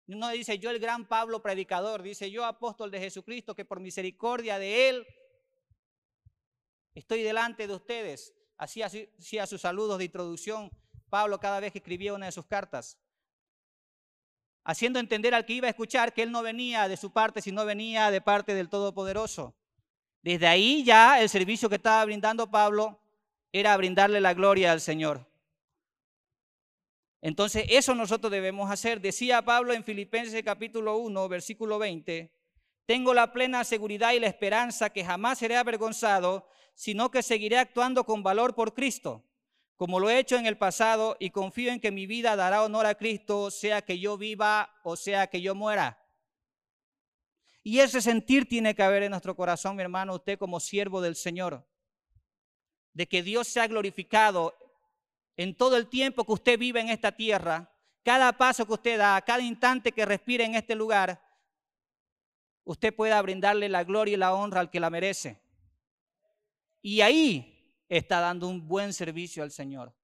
No 0.06 0.28
dice 0.30 0.58
yo 0.58 0.70
el 0.70 0.78
gran 0.78 1.06
Pablo 1.06 1.40
predicador, 1.40 2.02
dice 2.02 2.30
yo 2.30 2.44
apóstol 2.44 2.90
de 2.90 3.00
Jesucristo, 3.00 3.54
que 3.54 3.64
por 3.64 3.80
misericordia 3.80 4.58
de 4.58 4.88
él 4.88 5.06
estoy 6.94 7.22
delante 7.22 7.66
de 7.66 7.74
ustedes. 7.74 8.34
Así 8.56 8.82
hacía 8.82 9.46
sus 9.46 9.60
saludos 9.60 9.98
de 9.98 10.04
introducción 10.04 10.70
Pablo 11.08 11.40
cada 11.40 11.60
vez 11.60 11.72
que 11.72 11.78
escribía 11.78 12.14
una 12.14 12.26
de 12.26 12.32
sus 12.32 12.46
cartas 12.46 12.98
haciendo 14.64 14.98
entender 14.98 15.34
al 15.34 15.44
que 15.44 15.52
iba 15.52 15.66
a 15.66 15.70
escuchar 15.70 16.12
que 16.12 16.22
él 16.22 16.32
no 16.32 16.42
venía 16.42 16.88
de 16.88 16.96
su 16.96 17.12
parte, 17.12 17.42
sino 17.42 17.64
venía 17.64 18.10
de 18.10 18.20
parte 18.20 18.54
del 18.54 18.68
Todopoderoso. 18.68 19.54
Desde 20.22 20.46
ahí 20.46 20.82
ya 20.84 21.20
el 21.20 21.28
servicio 21.28 21.68
que 21.68 21.76
estaba 21.76 22.04
brindando 22.04 22.50
Pablo 22.50 22.98
era 23.52 23.76
brindarle 23.76 24.20
la 24.20 24.34
gloria 24.34 24.72
al 24.72 24.80
Señor. 24.80 25.26
Entonces 27.24 27.64
eso 27.70 27.94
nosotros 27.94 28.30
debemos 28.30 28.70
hacer. 28.70 29.00
Decía 29.00 29.42
Pablo 29.42 29.72
en 29.72 29.82
Filipenses 29.82 30.42
capítulo 30.44 30.98
1, 30.98 31.28
versículo 31.28 31.78
20, 31.78 32.30
tengo 32.86 33.14
la 33.14 33.32
plena 33.32 33.64
seguridad 33.64 34.12
y 34.12 34.20
la 34.20 34.26
esperanza 34.26 34.90
que 34.90 35.04
jamás 35.04 35.38
seré 35.38 35.56
avergonzado, 35.56 36.46
sino 36.74 37.10
que 37.10 37.22
seguiré 37.22 37.56
actuando 37.56 38.04
con 38.04 38.22
valor 38.22 38.54
por 38.54 38.74
Cristo 38.74 39.24
como 39.76 39.98
lo 39.98 40.08
he 40.08 40.18
hecho 40.18 40.36
en 40.36 40.46
el 40.46 40.56
pasado 40.56 41.16
y 41.18 41.30
confío 41.30 41.72
en 41.72 41.80
que 41.80 41.90
mi 41.90 42.06
vida 42.06 42.36
dará 42.36 42.62
honor 42.62 42.86
a 42.86 42.94
Cristo, 42.94 43.50
sea 43.50 43.82
que 43.82 43.98
yo 43.98 44.16
viva 44.16 44.70
o 44.84 44.96
sea 44.96 45.26
que 45.26 45.40
yo 45.40 45.54
muera. 45.54 46.00
Y 47.62 47.80
ese 47.80 48.00
sentir 48.00 48.48
tiene 48.48 48.74
que 48.74 48.82
haber 48.82 49.02
en 49.02 49.10
nuestro 49.10 49.34
corazón, 49.34 49.76
mi 49.76 49.82
hermano, 49.82 50.14
usted 50.14 50.38
como 50.38 50.60
siervo 50.60 51.00
del 51.00 51.16
Señor, 51.16 51.66
de 52.92 53.08
que 53.08 53.22
Dios 53.22 53.48
sea 53.48 53.66
glorificado 53.66 54.54
en 55.36 55.56
todo 55.56 55.76
el 55.76 55.88
tiempo 55.88 56.24
que 56.24 56.32
usted 56.32 56.58
vive 56.58 56.80
en 56.80 56.88
esta 56.88 57.12
tierra, 57.12 57.70
cada 58.02 58.32
paso 58.36 58.66
que 58.66 58.74
usted 58.74 58.98
da, 58.98 59.20
cada 59.22 59.42
instante 59.42 59.92
que 59.92 60.04
respire 60.04 60.44
en 60.44 60.54
este 60.54 60.74
lugar, 60.74 61.20
usted 62.64 62.94
pueda 62.94 63.20
brindarle 63.22 63.68
la 63.68 63.84
gloria 63.84 64.14
y 64.14 64.18
la 64.18 64.34
honra 64.34 64.60
al 64.60 64.70
que 64.70 64.80
la 64.80 64.90
merece. 64.90 65.40
Y 66.82 67.00
ahí 67.00 67.74
está 67.88 68.20
dando 68.20 68.48
un 68.48 68.66
buen 68.68 68.92
servicio 68.92 69.42
al 69.42 69.50
Señor. 69.50 69.94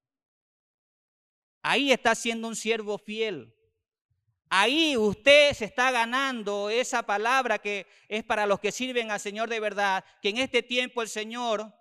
Ahí 1.62 1.92
está 1.92 2.14
siendo 2.14 2.48
un 2.48 2.56
siervo 2.56 2.96
fiel. 2.96 3.54
Ahí 4.48 4.96
usted 4.96 5.52
se 5.52 5.66
está 5.66 5.90
ganando 5.90 6.70
esa 6.70 7.04
palabra 7.04 7.58
que 7.58 7.86
es 8.08 8.24
para 8.24 8.46
los 8.46 8.58
que 8.58 8.72
sirven 8.72 9.10
al 9.10 9.20
Señor 9.20 9.48
de 9.48 9.60
verdad, 9.60 10.04
que 10.20 10.30
en 10.30 10.38
este 10.38 10.62
tiempo 10.62 11.02
el 11.02 11.08
Señor 11.08 11.72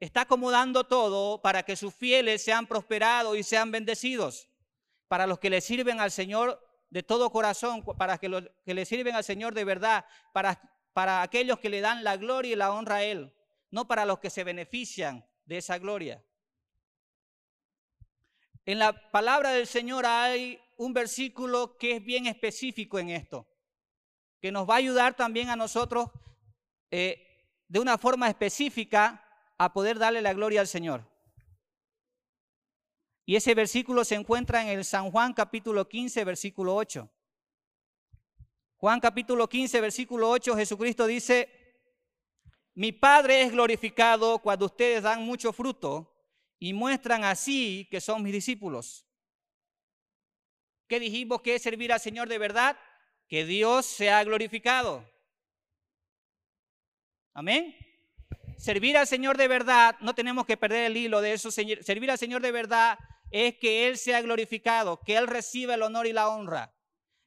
está 0.00 0.22
acomodando 0.22 0.84
todo 0.84 1.40
para 1.40 1.62
que 1.62 1.76
sus 1.76 1.94
fieles 1.94 2.42
sean 2.42 2.66
prosperados 2.66 3.36
y 3.36 3.42
sean 3.42 3.70
bendecidos. 3.70 4.48
Para 5.06 5.26
los 5.26 5.38
que 5.38 5.50
le 5.50 5.60
sirven 5.60 6.00
al 6.00 6.10
Señor 6.10 6.60
de 6.88 7.02
todo 7.02 7.30
corazón, 7.30 7.84
para 7.84 8.18
que 8.18 8.28
los 8.28 8.50
que 8.64 8.74
le 8.74 8.84
sirven 8.84 9.14
al 9.14 9.24
Señor 9.24 9.54
de 9.54 9.64
verdad, 9.64 10.04
para, 10.32 10.60
para 10.92 11.22
aquellos 11.22 11.58
que 11.58 11.68
le 11.68 11.80
dan 11.80 12.02
la 12.02 12.16
gloria 12.16 12.52
y 12.52 12.56
la 12.56 12.72
honra 12.72 12.96
a 12.96 13.04
Él 13.04 13.32
no 13.70 13.86
para 13.86 14.04
los 14.04 14.18
que 14.18 14.30
se 14.30 14.44
benefician 14.44 15.24
de 15.44 15.58
esa 15.58 15.78
gloria. 15.78 16.22
En 18.66 18.78
la 18.78 19.10
palabra 19.10 19.50
del 19.50 19.66
Señor 19.66 20.06
hay 20.06 20.60
un 20.76 20.92
versículo 20.92 21.76
que 21.76 21.96
es 21.96 22.04
bien 22.04 22.26
específico 22.26 22.98
en 22.98 23.10
esto, 23.10 23.46
que 24.40 24.52
nos 24.52 24.68
va 24.68 24.74
a 24.74 24.78
ayudar 24.78 25.14
también 25.14 25.50
a 25.50 25.56
nosotros 25.56 26.10
eh, 26.90 27.26
de 27.68 27.78
una 27.78 27.98
forma 27.98 28.28
específica 28.28 29.24
a 29.60 29.74
poder 29.74 29.98
darle 29.98 30.22
la 30.22 30.32
gloria 30.32 30.62
al 30.62 30.66
Señor. 30.66 31.04
Y 33.26 33.36
ese 33.36 33.54
versículo 33.54 34.06
se 34.06 34.14
encuentra 34.14 34.62
en 34.62 34.68
el 34.68 34.86
San 34.86 35.10
Juan 35.10 35.34
capítulo 35.34 35.86
15, 35.86 36.24
versículo 36.24 36.74
8. 36.74 37.06
Juan 38.78 39.00
capítulo 39.00 39.46
15, 39.46 39.82
versículo 39.82 40.30
8, 40.30 40.56
Jesucristo 40.56 41.06
dice, 41.06 41.50
mi 42.72 42.90
Padre 42.92 43.42
es 43.42 43.52
glorificado 43.52 44.38
cuando 44.38 44.64
ustedes 44.64 45.02
dan 45.02 45.26
mucho 45.26 45.52
fruto 45.52 46.10
y 46.58 46.72
muestran 46.72 47.24
así 47.24 47.86
que 47.90 48.00
son 48.00 48.22
mis 48.22 48.32
discípulos. 48.32 49.06
¿Qué 50.88 50.98
dijimos 50.98 51.42
que 51.42 51.56
es 51.56 51.62
servir 51.62 51.92
al 51.92 52.00
Señor 52.00 52.30
de 52.30 52.38
verdad? 52.38 52.78
Que 53.28 53.44
Dios 53.44 53.84
sea 53.84 54.24
glorificado. 54.24 55.04
Amén. 57.34 57.89
Servir 58.60 58.98
al 58.98 59.06
Señor 59.06 59.38
de 59.38 59.48
verdad, 59.48 59.96
no 60.00 60.14
tenemos 60.14 60.44
que 60.44 60.58
perder 60.58 60.90
el 60.90 60.96
hilo 60.98 61.22
de 61.22 61.32
eso. 61.32 61.50
Servir 61.50 62.10
al 62.10 62.18
Señor 62.18 62.42
de 62.42 62.52
verdad 62.52 62.98
es 63.30 63.56
que 63.56 63.88
Él 63.88 63.96
sea 63.96 64.20
glorificado, 64.20 65.00
que 65.00 65.16
Él 65.16 65.26
reciba 65.28 65.74
el 65.74 65.82
honor 65.82 66.06
y 66.06 66.12
la 66.12 66.28
honra. 66.28 66.74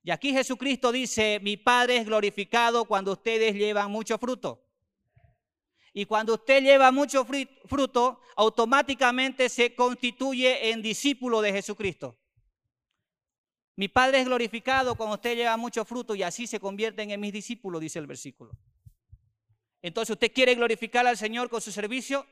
Y 0.04 0.12
aquí 0.12 0.32
Jesucristo 0.32 0.92
dice, 0.92 1.40
mi 1.42 1.58
Padre 1.58 1.98
es 1.98 2.06
glorificado 2.06 2.86
cuando 2.86 3.14
ustedes 3.14 3.56
llevan 3.56 3.90
mucho 3.90 4.20
fruto. 4.20 4.64
Y 5.92 6.06
cuando 6.06 6.36
usted 6.36 6.62
lleva 6.62 6.92
mucho 6.92 7.26
fruto, 7.66 8.20
automáticamente 8.36 9.50
se 9.50 9.74
constituye 9.74 10.70
en 10.70 10.84
discípulo 10.84 11.42
de 11.42 11.52
Jesucristo. 11.52 12.16
Mi 13.76 13.88
Padre 13.88 14.20
es 14.20 14.26
glorificado 14.26 14.94
cuando 14.94 15.16
usted 15.16 15.36
lleva 15.36 15.58
mucho 15.58 15.84
fruto 15.84 16.14
y 16.14 16.22
así 16.22 16.46
se 16.46 16.60
convierten 16.60 17.10
en 17.10 17.20
mis 17.20 17.34
discípulos, 17.34 17.82
dice 17.82 17.98
el 17.98 18.06
versículo. 18.06 18.52
Entonces, 19.84 20.14
¿usted 20.14 20.32
quiere 20.32 20.56
glorificar 20.56 21.06
al 21.06 21.18
Señor 21.18 21.50
con 21.50 21.62
su 21.62 21.70
servicio? 21.70 22.26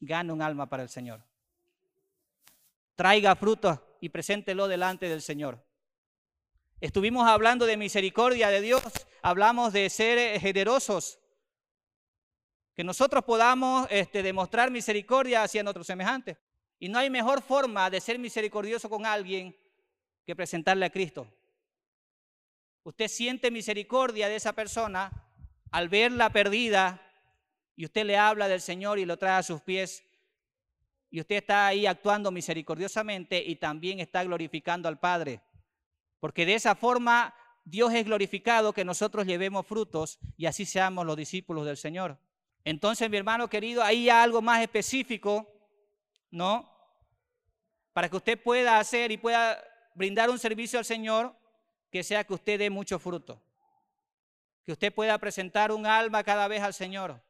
Gane 0.00 0.32
un 0.32 0.42
alma 0.42 0.68
para 0.68 0.82
el 0.82 0.88
Señor. 0.88 1.22
Traiga 2.96 3.36
fruto 3.36 3.96
y 4.00 4.08
preséntelo 4.08 4.66
delante 4.66 5.08
del 5.08 5.22
Señor. 5.22 5.64
Estuvimos 6.80 7.28
hablando 7.28 7.64
de 7.64 7.76
misericordia 7.76 8.48
de 8.48 8.60
Dios, 8.60 8.82
hablamos 9.22 9.72
de 9.72 9.88
ser 9.88 10.40
generosos, 10.40 11.20
que 12.74 12.82
nosotros 12.82 13.22
podamos 13.22 13.86
este, 13.90 14.24
demostrar 14.24 14.70
misericordia 14.72 15.44
hacia 15.44 15.62
nuestros 15.62 15.86
semejantes. 15.86 16.38
Y 16.80 16.88
no 16.88 16.98
hay 16.98 17.08
mejor 17.08 17.40
forma 17.40 17.88
de 17.88 18.00
ser 18.00 18.18
misericordioso 18.18 18.90
con 18.90 19.06
alguien 19.06 19.56
que 20.26 20.34
presentarle 20.34 20.86
a 20.86 20.90
Cristo. 20.90 21.28
Usted 22.82 23.06
siente 23.06 23.50
misericordia 23.50 24.28
de 24.28 24.36
esa 24.36 24.54
persona 24.54 25.29
al 25.70 25.88
verla 25.88 26.30
perdida 26.30 27.00
y 27.76 27.84
usted 27.84 28.04
le 28.04 28.16
habla 28.16 28.48
del 28.48 28.60
Señor 28.60 28.98
y 28.98 29.04
lo 29.04 29.16
trae 29.16 29.38
a 29.38 29.42
sus 29.42 29.60
pies. 29.60 30.04
Y 31.10 31.20
usted 31.20 31.36
está 31.36 31.66
ahí 31.66 31.86
actuando 31.86 32.30
misericordiosamente 32.30 33.42
y 33.42 33.56
también 33.56 34.00
está 34.00 34.22
glorificando 34.24 34.88
al 34.88 34.98
Padre. 34.98 35.40
Porque 36.20 36.46
de 36.46 36.54
esa 36.54 36.74
forma 36.74 37.34
Dios 37.64 37.92
es 37.94 38.04
glorificado 38.04 38.72
que 38.72 38.84
nosotros 38.84 39.26
llevemos 39.26 39.66
frutos 39.66 40.18
y 40.36 40.46
así 40.46 40.66
seamos 40.66 41.06
los 41.06 41.16
discípulos 41.16 41.66
del 41.66 41.76
Señor. 41.76 42.18
Entonces, 42.64 43.08
mi 43.08 43.16
hermano 43.16 43.48
querido, 43.48 43.82
ahí 43.82 44.10
hay 44.10 44.22
algo 44.22 44.42
más 44.42 44.60
específico, 44.62 45.50
¿no? 46.30 46.70
para 47.92 48.08
que 48.08 48.16
usted 48.16 48.42
pueda 48.42 48.78
hacer 48.78 49.10
y 49.12 49.16
pueda 49.16 49.62
brindar 49.94 50.30
un 50.30 50.38
servicio 50.38 50.78
al 50.78 50.84
Señor 50.84 51.34
que 51.90 52.02
sea 52.02 52.24
que 52.24 52.34
usted 52.34 52.58
dé 52.58 52.70
mucho 52.70 52.98
fruto. 52.98 53.42
Que 54.64 54.72
usted 54.72 54.92
pueda 54.92 55.18
presentar 55.18 55.72
un 55.72 55.86
alma 55.86 56.22
cada 56.22 56.48
vez 56.48 56.62
al 56.62 56.74
Señor, 56.74 57.22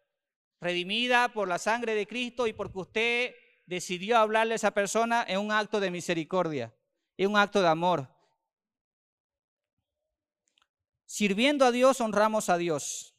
redimida 0.60 1.32
por 1.32 1.48
la 1.48 1.58
sangre 1.58 1.94
de 1.94 2.06
Cristo 2.06 2.46
y 2.46 2.52
porque 2.52 2.78
usted 2.78 3.34
decidió 3.66 4.18
hablarle 4.18 4.54
a 4.54 4.56
esa 4.56 4.72
persona 4.72 5.24
en 5.26 5.38
un 5.38 5.52
acto 5.52 5.80
de 5.80 5.90
misericordia, 5.90 6.74
en 7.16 7.30
un 7.30 7.36
acto 7.36 7.62
de 7.62 7.68
amor. 7.68 8.08
Sirviendo 11.06 11.64
a 11.64 11.70
Dios, 11.70 12.00
honramos 12.00 12.48
a 12.48 12.56
Dios. 12.56 13.14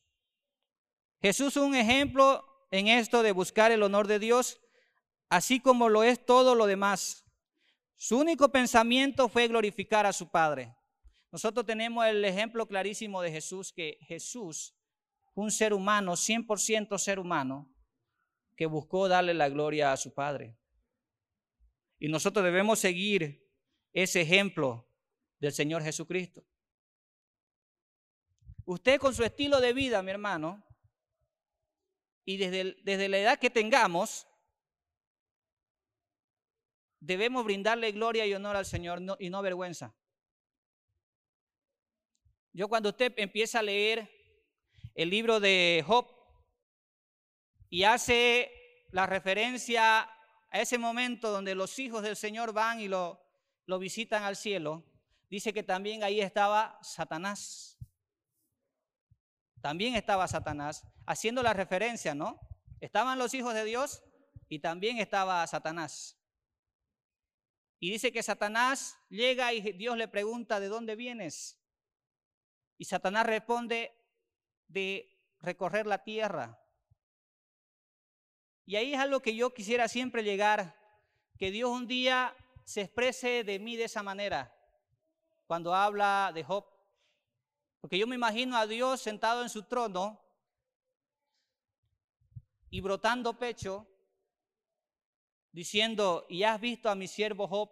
Jesús 1.21 1.55
es 1.55 1.63
un 1.63 1.75
ejemplo 1.75 2.45
en 2.71 2.87
esto 2.87 3.21
de 3.21 3.31
buscar 3.31 3.71
el 3.71 3.83
honor 3.83 4.07
de 4.07 4.19
Dios, 4.19 4.59
así 5.29 5.59
como 5.59 5.89
lo 5.89 6.03
es 6.03 6.25
todo 6.25 6.55
lo 6.55 6.65
demás. 6.65 7.25
Su 7.95 8.17
único 8.17 8.49
pensamiento 8.49 9.29
fue 9.29 9.47
glorificar 9.47 10.05
a 10.05 10.13
su 10.13 10.29
Padre. 10.29 10.75
Nosotros 11.31 11.65
tenemos 11.65 12.05
el 12.05 12.23
ejemplo 12.25 12.67
clarísimo 12.67 13.21
de 13.21 13.31
Jesús, 13.31 13.71
que 13.71 13.97
Jesús, 14.01 14.75
un 15.33 15.49
ser 15.49 15.73
humano, 15.73 16.13
100% 16.13 16.97
ser 16.97 17.19
humano, 17.19 17.73
que 18.57 18.65
buscó 18.65 19.07
darle 19.07 19.33
la 19.33 19.47
gloria 19.47 19.93
a 19.93 19.97
su 19.97 20.13
Padre. 20.13 20.57
Y 21.99 22.09
nosotros 22.09 22.43
debemos 22.43 22.79
seguir 22.79 23.49
ese 23.93 24.21
ejemplo 24.21 24.87
del 25.39 25.53
Señor 25.53 25.83
Jesucristo. 25.83 26.45
Usted 28.65 28.99
con 28.99 29.15
su 29.15 29.23
estilo 29.23 29.61
de 29.61 29.73
vida, 29.73 30.03
mi 30.03 30.11
hermano, 30.11 30.65
y 32.25 32.37
desde, 32.37 32.75
desde 32.83 33.09
la 33.09 33.17
edad 33.19 33.39
que 33.39 33.49
tengamos, 33.49 34.27
debemos 36.99 37.45
brindarle 37.45 37.91
gloria 37.91 38.25
y 38.25 38.33
honor 38.33 38.57
al 38.57 38.65
Señor 38.65 39.01
y 39.19 39.29
no 39.29 39.41
vergüenza. 39.41 39.95
Yo 42.53 42.67
cuando 42.67 42.89
usted 42.89 43.13
empieza 43.15 43.59
a 43.59 43.63
leer 43.63 44.09
el 44.93 45.09
libro 45.09 45.39
de 45.39 45.83
Job 45.87 46.07
y 47.69 47.83
hace 47.83 48.51
la 48.89 49.05
referencia 49.05 50.01
a 50.01 50.59
ese 50.59 50.77
momento 50.77 51.31
donde 51.31 51.55
los 51.55 51.79
hijos 51.79 52.03
del 52.03 52.17
Señor 52.17 52.51
van 52.51 52.81
y 52.81 52.89
lo, 52.89 53.25
lo 53.67 53.79
visitan 53.79 54.23
al 54.23 54.35
cielo, 54.35 54.83
dice 55.29 55.53
que 55.53 55.63
también 55.63 56.03
ahí 56.03 56.19
estaba 56.19 56.77
Satanás. 56.81 57.77
También 59.61 59.95
estaba 59.95 60.27
Satanás, 60.27 60.83
haciendo 61.05 61.41
la 61.43 61.53
referencia, 61.53 62.13
¿no? 62.13 62.37
Estaban 62.81 63.17
los 63.17 63.33
hijos 63.33 63.53
de 63.53 63.63
Dios 63.63 64.03
y 64.49 64.59
también 64.59 64.97
estaba 64.97 65.47
Satanás. 65.47 66.17
Y 67.79 67.91
dice 67.91 68.11
que 68.11 68.23
Satanás 68.23 68.97
llega 69.07 69.53
y 69.53 69.61
Dios 69.73 69.95
le 69.95 70.09
pregunta, 70.09 70.59
¿de 70.59 70.67
dónde 70.67 70.97
vienes? 70.97 71.60
Y 72.81 72.85
Satanás 72.85 73.27
responde 73.27 73.95
de 74.67 75.07
recorrer 75.39 75.85
la 75.85 76.03
tierra. 76.03 76.59
Y 78.65 78.75
ahí 78.75 78.95
es 78.95 78.99
algo 78.99 79.19
que 79.19 79.35
yo 79.35 79.53
quisiera 79.53 79.87
siempre 79.87 80.23
llegar, 80.23 80.75
que 81.37 81.51
Dios 81.51 81.69
un 81.69 81.85
día 81.85 82.35
se 82.65 82.81
exprese 82.81 83.43
de 83.43 83.59
mí 83.59 83.75
de 83.75 83.83
esa 83.83 84.01
manera, 84.01 84.51
cuando 85.45 85.75
habla 85.75 86.31
de 86.33 86.43
Job. 86.43 86.65
Porque 87.81 87.99
yo 87.99 88.07
me 88.07 88.15
imagino 88.15 88.57
a 88.57 88.65
Dios 88.65 88.99
sentado 88.99 89.43
en 89.43 89.49
su 89.49 89.61
trono 89.61 90.19
y 92.71 92.81
brotando 92.81 93.37
pecho, 93.37 93.87
diciendo, 95.51 96.25
¿y 96.29 96.41
has 96.41 96.59
visto 96.59 96.89
a 96.89 96.95
mi 96.95 97.07
siervo 97.07 97.47
Job 97.47 97.71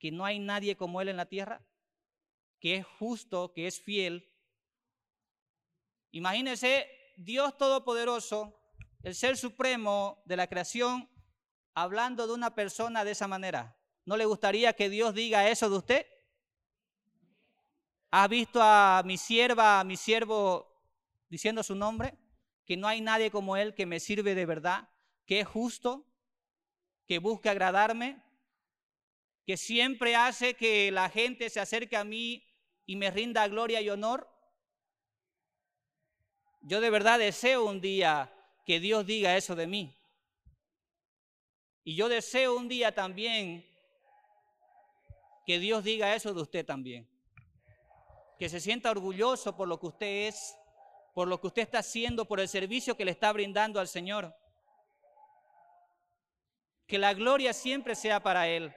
que 0.00 0.10
no 0.10 0.24
hay 0.24 0.40
nadie 0.40 0.76
como 0.76 1.00
él 1.00 1.10
en 1.10 1.18
la 1.18 1.26
tierra? 1.26 1.64
Que 2.58 2.78
es 2.78 2.86
justo, 2.98 3.52
que 3.52 3.68
es 3.68 3.80
fiel, 3.80 4.30
Imagínense 6.12 6.86
Dios 7.16 7.56
Todopoderoso, 7.56 8.58
el 9.02 9.14
Ser 9.14 9.36
Supremo 9.36 10.22
de 10.26 10.36
la 10.36 10.46
creación, 10.46 11.08
hablando 11.74 12.26
de 12.26 12.34
una 12.34 12.54
persona 12.54 13.04
de 13.04 13.12
esa 13.12 13.26
manera. 13.26 13.78
¿No 14.04 14.16
le 14.16 14.26
gustaría 14.26 14.74
que 14.74 14.90
Dios 14.90 15.14
diga 15.14 15.48
eso 15.48 15.70
de 15.70 15.76
usted? 15.76 16.06
¿Ha 18.10 18.28
visto 18.28 18.60
a 18.62 19.02
mi 19.06 19.16
sierva, 19.16 19.80
a 19.80 19.84
mi 19.84 19.96
siervo 19.96 20.70
diciendo 21.30 21.62
su 21.62 21.74
nombre? 21.74 22.18
Que 22.66 22.76
no 22.76 22.88
hay 22.88 23.00
nadie 23.00 23.30
como 23.30 23.56
él 23.56 23.74
que 23.74 23.86
me 23.86 23.98
sirve 23.98 24.34
de 24.34 24.44
verdad, 24.44 24.90
que 25.24 25.40
es 25.40 25.48
justo, 25.48 26.06
que 27.06 27.18
busca 27.18 27.52
agradarme, 27.52 28.22
que 29.46 29.56
siempre 29.56 30.14
hace 30.14 30.54
que 30.54 30.92
la 30.92 31.08
gente 31.08 31.48
se 31.48 31.60
acerque 31.60 31.96
a 31.96 32.04
mí 32.04 32.46
y 32.84 32.96
me 32.96 33.10
rinda 33.10 33.48
gloria 33.48 33.80
y 33.80 33.88
honor. 33.88 34.31
Yo 36.62 36.80
de 36.80 36.90
verdad 36.90 37.18
deseo 37.18 37.64
un 37.64 37.80
día 37.80 38.32
que 38.64 38.78
Dios 38.78 39.04
diga 39.04 39.36
eso 39.36 39.56
de 39.56 39.66
mí. 39.66 39.94
Y 41.84 41.96
yo 41.96 42.08
deseo 42.08 42.56
un 42.56 42.68
día 42.68 42.94
también 42.94 43.66
que 45.44 45.58
Dios 45.58 45.82
diga 45.82 46.14
eso 46.14 46.32
de 46.32 46.40
usted 46.40 46.64
también. 46.64 47.08
Que 48.38 48.48
se 48.48 48.60
sienta 48.60 48.92
orgulloso 48.92 49.56
por 49.56 49.66
lo 49.66 49.80
que 49.80 49.86
usted 49.86 50.28
es, 50.28 50.56
por 51.14 51.26
lo 51.26 51.40
que 51.40 51.48
usted 51.48 51.62
está 51.62 51.78
haciendo, 51.78 52.26
por 52.26 52.38
el 52.38 52.48
servicio 52.48 52.96
que 52.96 53.04
le 53.04 53.10
está 53.10 53.32
brindando 53.32 53.80
al 53.80 53.88
Señor. 53.88 54.32
Que 56.86 56.98
la 56.98 57.12
gloria 57.12 57.52
siempre 57.52 57.96
sea 57.96 58.22
para 58.22 58.46
Él. 58.46 58.72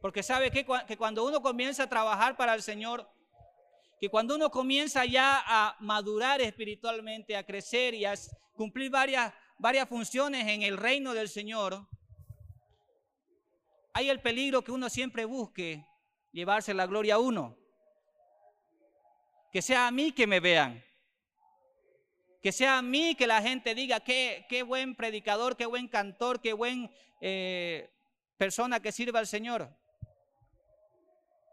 Porque 0.00 0.24
sabe 0.24 0.50
que, 0.50 0.66
que 0.88 0.96
cuando 0.96 1.24
uno 1.24 1.40
comienza 1.40 1.84
a 1.84 1.88
trabajar 1.88 2.36
para 2.36 2.54
el 2.54 2.62
Señor, 2.62 3.08
que 4.02 4.08
cuando 4.08 4.34
uno 4.34 4.50
comienza 4.50 5.04
ya 5.04 5.44
a 5.46 5.76
madurar 5.78 6.40
espiritualmente, 6.40 7.36
a 7.36 7.46
crecer 7.46 7.94
y 7.94 8.04
a 8.04 8.14
cumplir 8.52 8.90
varias, 8.90 9.32
varias 9.58 9.88
funciones 9.88 10.44
en 10.48 10.62
el 10.62 10.76
reino 10.76 11.14
del 11.14 11.28
Señor, 11.28 11.86
hay 13.92 14.10
el 14.10 14.20
peligro 14.20 14.64
que 14.64 14.72
uno 14.72 14.90
siempre 14.90 15.24
busque 15.24 15.86
llevarse 16.32 16.74
la 16.74 16.88
gloria 16.88 17.14
a 17.14 17.18
uno. 17.20 17.56
Que 19.52 19.62
sea 19.62 19.86
a 19.86 19.92
mí 19.92 20.10
que 20.10 20.26
me 20.26 20.40
vean. 20.40 20.84
Que 22.42 22.50
sea 22.50 22.78
a 22.78 22.82
mí 22.82 23.14
que 23.14 23.28
la 23.28 23.40
gente 23.40 23.72
diga 23.72 24.00
qué, 24.00 24.46
qué 24.48 24.64
buen 24.64 24.96
predicador, 24.96 25.56
qué 25.56 25.66
buen 25.66 25.86
cantor, 25.86 26.40
qué 26.40 26.54
buen 26.54 26.92
eh, 27.20 27.88
persona 28.36 28.80
que 28.80 28.90
sirva 28.90 29.20
al 29.20 29.28
Señor. 29.28 29.72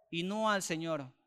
Y 0.09 0.23
no 0.23 0.49
al 0.49 0.63
Señor. 0.63 1.18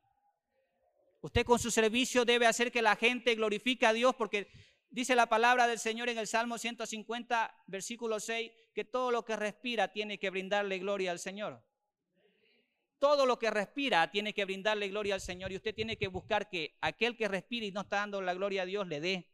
Usted 1.23 1.47
con 1.47 1.61
su 1.61 1.71
servicio 1.71 2.25
debe 2.25 2.47
hacer 2.47 2.73
que 2.73 2.83
la 2.83 2.97
gente 2.97 3.37
glorifique 3.37 3.87
a 3.87 3.93
Dios 3.93 4.15
porque 4.17 4.51
dice 4.91 5.15
la 5.15 5.29
palabra 5.29 5.69
del 5.69 5.79
Señor 5.79 6.09
en 6.09 6.19
el 6.19 6.27
Salmo 6.27 6.59
150, 6.59 7.63
versículo 7.69 8.19
6, 8.19 8.51
que 8.75 8.85
todo 8.85 9.13
lo 9.13 9.25
que 9.25 9.37
respira 9.37 9.93
tiene 9.93 10.19
que 10.19 10.31
brindarle 10.31 10.81
gloria 10.81 11.13
al 11.13 11.21
Señor. 11.21 11.65
Todo 12.99 13.25
lo 13.25 13.39
que 13.39 13.51
respira 13.51 14.11
tiene 14.11 14.35
que 14.35 14.45
brindarle 14.45 14.89
gloria 14.89 15.15
al 15.15 15.21
Señor 15.21 15.53
y 15.53 15.57
usted 15.57 15.75
tiene 15.75 15.97
que 15.97 16.09
buscar 16.09 16.49
que 16.49 16.77
aquel 16.81 17.17
que 17.17 17.29
respira 17.29 17.67
y 17.67 17.71
no 17.71 17.83
está 17.83 17.97
dando 17.97 18.21
la 18.21 18.35
gloria 18.35 18.63
a 18.63 18.67
Dios 18.67 18.89
le 18.89 19.01
dé. 19.01 19.29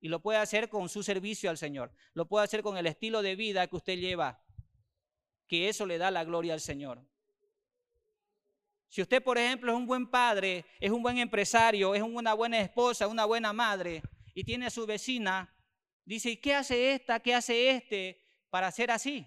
Y 0.00 0.08
lo 0.08 0.20
puede 0.20 0.38
hacer 0.38 0.70
con 0.70 0.88
su 0.88 1.02
servicio 1.02 1.50
al 1.50 1.58
Señor. 1.58 1.92
Lo 2.14 2.26
puede 2.26 2.44
hacer 2.44 2.62
con 2.62 2.78
el 2.78 2.86
estilo 2.86 3.20
de 3.20 3.36
vida 3.36 3.66
que 3.66 3.76
usted 3.76 3.98
lleva. 3.98 4.42
Que 5.46 5.68
eso 5.68 5.84
le 5.84 5.98
da 5.98 6.10
la 6.10 6.24
gloria 6.24 6.54
al 6.54 6.60
Señor. 6.60 7.06
Si 8.92 9.00
usted, 9.00 9.22
por 9.22 9.38
ejemplo, 9.38 9.72
es 9.72 9.78
un 9.78 9.86
buen 9.86 10.06
padre, 10.06 10.66
es 10.78 10.90
un 10.90 11.02
buen 11.02 11.16
empresario, 11.16 11.94
es 11.94 12.02
una 12.02 12.34
buena 12.34 12.60
esposa, 12.60 13.08
una 13.08 13.24
buena 13.24 13.50
madre, 13.50 14.02
y 14.34 14.44
tiene 14.44 14.66
a 14.66 14.70
su 14.70 14.84
vecina, 14.84 15.50
dice, 16.04 16.28
¿y 16.28 16.36
qué 16.36 16.54
hace 16.54 16.92
esta? 16.92 17.18
¿Qué 17.18 17.34
hace 17.34 17.70
este 17.70 18.22
para 18.50 18.70
ser 18.70 18.90
así? 18.90 19.26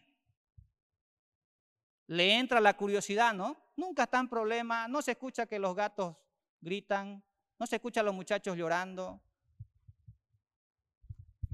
Le 2.05 2.35
entra 2.35 2.61
la 2.61 2.77
curiosidad, 2.77 3.33
¿no? 3.33 3.57
Nunca 3.75 4.03
está 4.03 4.19
en 4.19 4.29
problema, 4.29 4.87
no 4.87 5.01
se 5.01 5.13
escucha 5.13 5.47
que 5.47 5.57
los 5.57 5.75
gatos 5.75 6.15
gritan, 6.61 7.23
no 7.57 7.65
se 7.65 7.77
escucha 7.77 8.03
los 8.03 8.13
muchachos 8.13 8.55
llorando. 8.55 9.19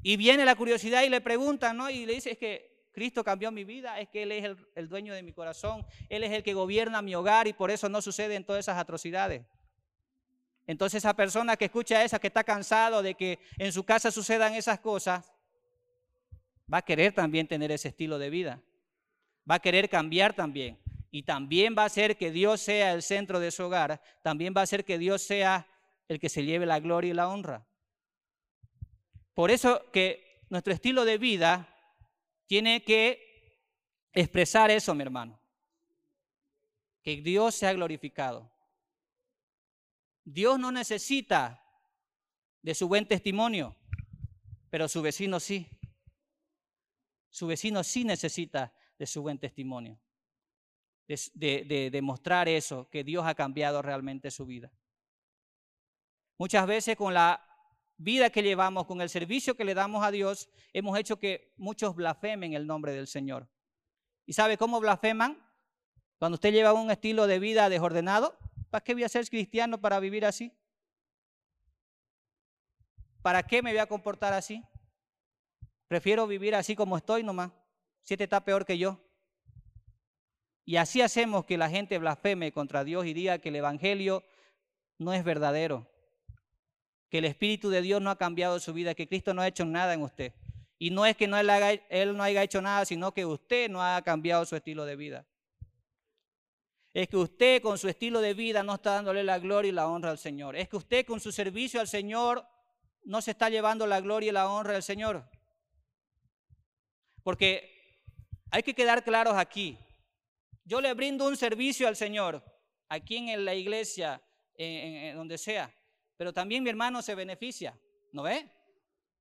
Y 0.04 0.18
viene 0.18 0.44
la 0.44 0.58
curiosidad 0.58 1.04
y 1.04 1.10
le 1.10 1.22
preguntan, 1.22 1.78
¿no? 1.78 1.90
Y 1.90 2.06
le 2.06 2.16
dice, 2.16 2.32
es 2.32 2.38
que 2.38 2.71
Cristo 2.92 3.24
cambió 3.24 3.52
mi 3.52 3.64
vida, 3.64 4.00
es 4.00 4.10
que 4.10 4.24
Él 4.24 4.32
es 4.32 4.58
el, 4.76 4.90
dueño 4.90 5.14
de 5.14 5.24
mi 5.24 5.32
corazón, 5.32 5.86
Él 6.10 6.24
es 6.24 6.32
el 6.32 6.44
que 6.44 6.54
gobierna 6.54 7.02
mi 7.02 7.16
hogar 7.16 7.48
y 7.48 7.54
por 7.54 7.72
eso 7.72 7.88
no 7.90 8.02
suceden 8.02 8.44
todas 8.44 8.66
esas 8.66 8.78
atrocidades. 8.78 9.46
Entonces 10.68 10.98
esa 11.00 11.16
persona 11.16 11.58
que 11.58 11.66
escucha 11.66 12.04
esa, 12.04 12.20
que 12.20 12.28
está 12.28 12.44
cansado 12.44 13.02
de 13.02 13.16
que 13.16 13.40
en 13.58 13.72
su 13.72 13.84
casa 13.84 14.12
sucedan 14.12 14.54
esas 14.54 14.80
cosas, 14.80 15.32
va 16.72 16.80
a 16.80 16.82
querer 16.82 17.14
también 17.14 17.48
tener 17.48 17.72
ese 17.72 17.90
estilo 17.90 18.20
de 18.20 18.30
vida. 18.30 18.62
Va 19.50 19.56
a 19.56 19.60
querer 19.60 19.90
cambiar 19.90 20.34
también. 20.34 20.78
Y 21.10 21.24
también 21.24 21.76
va 21.78 21.84
a 21.84 21.88
hacer 21.88 22.16
que 22.16 22.32
Dios 22.32 22.62
sea 22.62 22.94
el 22.94 23.02
centro 23.02 23.40
de 23.40 23.52
su 23.52 23.64
hogar. 23.64 24.02
También 24.22 24.54
va 24.56 24.62
a 24.62 24.64
hacer 24.64 24.86
que 24.86 24.98
Dios 24.98 25.22
sea 25.22 25.68
el 26.08 26.20
que 26.20 26.30
se 26.30 26.46
lleve 26.46 26.66
la 26.66 26.80
gloria 26.80 27.12
y 27.12 27.14
la 27.14 27.28
honra. 27.28 27.66
Por 29.34 29.52
eso 29.52 29.90
que 29.92 30.42
nuestro 30.50 30.74
estilo 30.74 31.04
de 31.04 31.18
vida 31.18 31.71
tiene 32.52 32.84
que 32.84 33.56
expresar 34.12 34.70
eso, 34.72 34.94
mi 34.94 35.04
hermano. 35.04 35.40
Que 37.02 37.22
Dios 37.22 37.56
sea 37.56 37.72
glorificado. 37.72 38.52
Dios 40.26 40.60
no 40.60 40.70
necesita 40.70 41.64
de 42.62 42.76
su 42.76 42.90
buen 42.90 43.08
testimonio, 43.08 43.78
pero 44.70 44.90
su 44.90 45.02
vecino 45.02 45.40
sí. 45.40 45.66
Su 47.30 47.48
vecino 47.48 47.86
sí 47.86 48.04
necesita 48.04 48.74
de 49.00 49.08
su 49.08 49.22
buen 49.22 49.40
testimonio, 49.40 49.98
de, 51.08 51.90
demostrar 51.90 52.50
eso, 52.50 52.90
que 52.90 53.06
Dios 53.06 53.26
ha 53.26 53.34
cambiado 53.34 53.82
realmente 53.82 54.30
su 54.30 54.46
vida. 54.46 54.74
Muchas 56.38 56.68
veces 56.68 56.98
con 56.98 57.14
la 57.14 57.51
vida 58.02 58.30
que 58.32 58.42
llevamos, 58.42 58.86
con 58.86 59.02
el 59.02 59.10
servicio 59.10 59.56
que 59.56 59.64
le 59.64 59.74
damos 59.74 60.04
a 60.04 60.12
Dios, 60.12 60.50
hemos 60.74 60.98
hecho 60.98 61.20
que 61.20 61.54
muchos 61.58 61.96
blasfemen 61.96 62.54
el 62.54 62.66
nombre 62.66 62.94
del 62.94 63.08
Señor. 63.08 63.48
¿Y 64.26 64.34
sabe 64.34 64.58
cómo 64.58 64.80
blasfeman? 64.80 65.38
Cuando 66.18 66.36
usted 66.36 66.52
lleva 66.52 66.74
un 66.74 66.90
estilo 66.92 67.28
de 67.28 67.40
vida 67.40 67.70
desordenado, 67.70 68.38
¿para 68.70 68.84
qué 68.84 68.94
voy 68.94 69.04
a 69.04 69.10
ser 69.10 69.28
cristiano 69.30 69.80
para 69.80 70.00
vivir 70.00 70.26
así? 70.26 70.52
¿Para 73.22 73.44
qué 73.44 73.62
me 73.62 73.72
voy 73.72 73.80
a 73.80 73.88
comportar 73.88 74.34
así? 74.34 74.64
Prefiero 75.88 76.26
vivir 76.26 76.56
así 76.56 76.76
como 76.76 76.98
estoy 76.98 77.24
nomás. 77.24 77.52
Si 78.04 78.16
este 78.16 78.24
está 78.24 78.44
peor 78.44 78.66
que 78.66 78.78
yo. 78.78 79.00
Y 80.66 80.78
así 80.78 81.02
hacemos 81.02 81.46
que 81.46 81.58
la 81.58 81.70
gente 81.70 81.98
blasfeme 81.98 82.52
contra 82.52 82.84
Dios 82.84 83.06
y 83.06 83.14
diga 83.14 83.40
que 83.40 83.50
el 83.50 83.58
Evangelio 83.58 84.24
no 84.98 85.14
es 85.14 85.24
verdadero. 85.24 85.88
Que 87.12 87.20
el 87.20 87.26
Espíritu 87.26 87.70
de 87.70 87.84
Dios 87.84 88.02
no 88.02 88.10
ha 88.10 88.18
cambiado 88.18 88.60
su 88.60 88.74
vida, 88.74 88.96
que 88.96 89.08
Cristo 89.08 89.36
no 89.36 89.44
ha 89.44 89.48
hecho 89.48 89.66
nada 89.66 89.94
en 89.94 90.02
usted. 90.02 90.34
Y 90.80 90.90
no 90.90 91.06
es 91.06 91.16
que 91.16 91.28
no 91.28 91.38
él, 91.38 92.18
no 92.18 92.24
haya 92.24 92.42
hecho 92.42 92.60
nada, 92.60 92.86
sino 92.86 93.14
que 93.14 93.24
usted 93.24 93.70
no 93.70 93.84
ha 93.84 94.02
cambiado 94.02 94.46
su 94.46 94.56
estilo 94.56 94.86
de 94.86 94.96
vida. 94.96 95.28
Es 96.94 97.08
que 97.08 97.18
usted 97.18 97.62
con 97.62 97.78
su 97.78 97.88
estilo 97.88 98.20
de 98.20 98.34
vida 98.34 98.64
no 98.64 98.74
está 98.74 98.94
dándole 98.94 99.24
la 99.24 99.38
gloria 99.38 99.70
y 99.70 99.74
la 99.74 99.88
honra 99.88 100.10
al 100.10 100.18
Señor. 100.18 100.56
Es 100.56 100.68
que 100.68 100.78
usted 100.78 101.06
con 101.06 101.20
su 101.20 101.32
servicio 101.32 101.80
al 101.80 101.88
Señor 101.88 102.48
no 103.04 103.22
se 103.22 103.32
está 103.32 103.50
llevando 103.50 103.86
la 103.86 104.02
gloria 104.02 104.30
y 104.30 104.34
la 104.34 104.50
honra 104.50 104.76
al 104.76 104.84
Señor. 104.84 105.30
Porque 107.24 107.72
hay 108.50 108.64
que 108.64 108.74
quedar 108.74 109.04
claros 109.04 109.36
aquí. 109.36 109.78
Yo 110.64 110.82
le 110.82 110.94
brindo 110.94 111.28
un 111.28 111.38
servicio 111.38 111.88
al 111.88 111.96
Señor, 111.96 112.44
aquí 112.90 113.18
en 113.18 113.46
la 113.46 113.56
iglesia, 113.56 114.22
en, 114.56 115.16
donde 115.16 115.38
sea, 115.38 115.74
pero 116.22 116.34
también 116.34 116.62
mi 116.62 116.70
hermano 116.70 117.02
se 117.02 117.16
beneficia, 117.16 117.76
¿no 118.12 118.22
ve? 118.22 118.48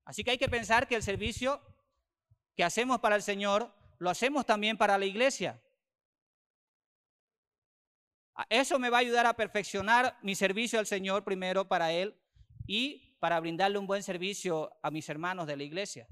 Así 0.04 0.22
que 0.22 0.32
hay 0.32 0.36
que 0.36 0.50
pensar 0.50 0.86
que 0.86 0.96
el 0.96 1.02
servicio 1.02 1.58
que 2.54 2.62
hacemos 2.62 3.00
para 3.00 3.16
el 3.16 3.22
Señor 3.22 3.74
lo 3.96 4.10
hacemos 4.10 4.44
también 4.44 4.76
para 4.76 4.98
la 4.98 5.06
iglesia. 5.06 5.58
Eso 8.50 8.78
me 8.78 8.90
va 8.90 8.98
a 8.98 9.00
ayudar 9.00 9.24
a 9.24 9.32
perfeccionar 9.32 10.18
mi 10.20 10.34
servicio 10.34 10.78
al 10.78 10.84
Señor 10.86 11.24
primero 11.24 11.66
para 11.66 11.90
Él 11.90 12.20
y 12.66 13.16
para 13.18 13.40
brindarle 13.40 13.78
un 13.78 13.86
buen 13.86 14.02
servicio 14.02 14.70
a 14.82 14.90
mis 14.90 15.08
hermanos 15.08 15.46
de 15.46 15.56
la 15.56 15.62
iglesia. 15.62 16.06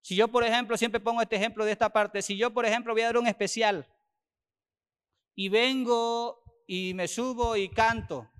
Si 0.00 0.16
yo, 0.16 0.28
por 0.28 0.44
ejemplo, 0.44 0.78
siempre 0.78 0.98
pongo 0.98 1.20
este 1.20 1.36
ejemplo 1.36 1.66
de 1.66 1.72
esta 1.72 1.90
parte, 1.90 2.22
si 2.22 2.38
yo, 2.38 2.54
por 2.54 2.64
ejemplo, 2.64 2.94
voy 2.94 3.02
a 3.02 3.06
dar 3.08 3.18
un 3.18 3.26
especial 3.26 3.86
y 5.34 5.50
vengo 5.50 6.42
y 6.66 6.94
me 6.94 7.06
subo 7.06 7.54
y 7.54 7.68
canto, 7.68 8.31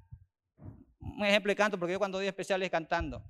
un 1.17 1.25
ejemplo 1.25 1.51
de 1.51 1.57
canto, 1.57 1.79
porque 1.79 1.93
yo 1.93 1.99
cuando 1.99 2.19
doy 2.19 2.27
especiales 2.27 2.71
cantando, 2.71 3.25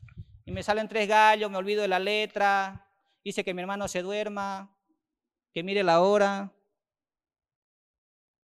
y 0.44 0.52
me 0.52 0.62
salen 0.62 0.88
tres 0.88 1.08
gallos, 1.08 1.50
me 1.50 1.58
olvido 1.58 1.82
de 1.82 1.88
la 1.88 1.98
letra, 1.98 2.88
dice 3.24 3.44
que 3.44 3.54
mi 3.54 3.62
hermano 3.62 3.88
se 3.88 4.02
duerma, 4.02 4.76
que 5.52 5.62
mire 5.62 5.82
la 5.82 6.00
hora, 6.00 6.52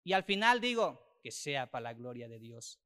y 0.04 0.14
al 0.14 0.24
final 0.24 0.62
digo, 0.62 1.20
que 1.24 1.32
sea 1.32 1.70
para 1.72 1.84
la 1.84 1.94
gloria 1.94 2.28
de 2.28 2.40
Dios. 2.40 2.80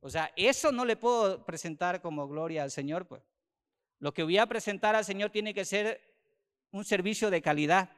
O 0.00 0.10
sea, 0.10 0.32
eso 0.36 0.72
no 0.72 0.84
le 0.84 0.96
puedo 0.96 1.44
presentar 1.44 2.02
como 2.02 2.28
gloria 2.28 2.62
al 2.62 2.70
Señor, 2.70 3.06
pues. 3.06 3.22
Lo 3.98 4.12
que 4.12 4.24
voy 4.24 4.38
a 4.38 4.46
presentar 4.46 4.94
al 4.94 5.04
Señor 5.04 5.30
tiene 5.30 5.54
que 5.54 5.64
ser 5.64 6.00
un 6.70 6.84
servicio 6.84 7.30
de 7.30 7.40
calidad. 7.40 7.90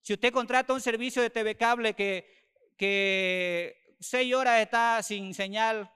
Si 0.00 0.12
usted 0.12 0.32
contrata 0.32 0.72
un 0.72 0.80
servicio 0.80 1.20
de 1.20 1.30
TV 1.30 1.56
cable 1.56 1.94
que, 1.94 2.72
que 2.76 3.85
seis 3.98 4.34
horas 4.34 4.60
está 4.60 5.02
sin 5.02 5.34
señal, 5.34 5.90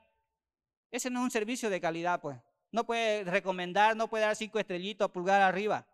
ese 0.91 1.11
no 1.11 1.21
es 1.21 1.25
un 1.25 1.31
servicio 1.31 1.71
de 1.71 1.81
calidad, 1.81 2.21
pues. 2.21 2.39
No 2.73 2.85
puede 2.85 3.25
recomendar, 3.25 3.97
no 3.97 4.09
puede 4.09 4.25
dar 4.25 4.37
cinco 4.37 4.59
estrellitos, 4.59 5.11
pulgar 5.11 5.43
arriba. 5.43 5.87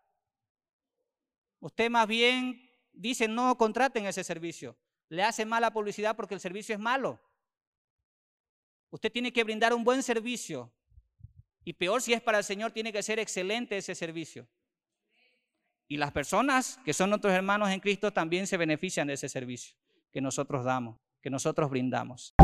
Usted 1.60 1.90
más 1.90 2.06
bien 2.06 2.70
dice, 2.92 3.28
no 3.28 3.56
contraten 3.56 4.06
ese 4.06 4.24
servicio. 4.24 4.76
Le 5.08 5.22
hace 5.22 5.46
mala 5.46 5.72
publicidad 5.72 6.16
porque 6.16 6.34
el 6.34 6.40
servicio 6.40 6.74
es 6.74 6.80
malo. 6.80 7.20
Usted 8.90 9.10
tiene 9.10 9.32
que 9.32 9.44
brindar 9.44 9.74
un 9.74 9.84
buen 9.84 10.02
servicio 10.02 10.72
y 11.64 11.72
peor 11.72 12.00
si 12.00 12.12
es 12.12 12.22
para 12.22 12.38
el 12.38 12.44
Señor, 12.44 12.70
tiene 12.70 12.92
que 12.92 13.02
ser 13.02 13.18
excelente 13.18 13.76
ese 13.76 13.94
servicio. 13.94 14.46
Y 15.88 15.96
las 15.96 16.12
personas 16.12 16.78
que 16.84 16.92
son 16.92 17.10
nuestros 17.10 17.32
hermanos 17.32 17.70
en 17.70 17.80
Cristo 17.80 18.12
también 18.12 18.46
se 18.46 18.56
benefician 18.56 19.06
de 19.06 19.14
ese 19.14 19.28
servicio 19.28 19.76
que 20.12 20.20
nosotros 20.20 20.64
damos, 20.64 20.98
que 21.26 21.30
nosotros 21.30 21.68
brindamos. 21.68 22.36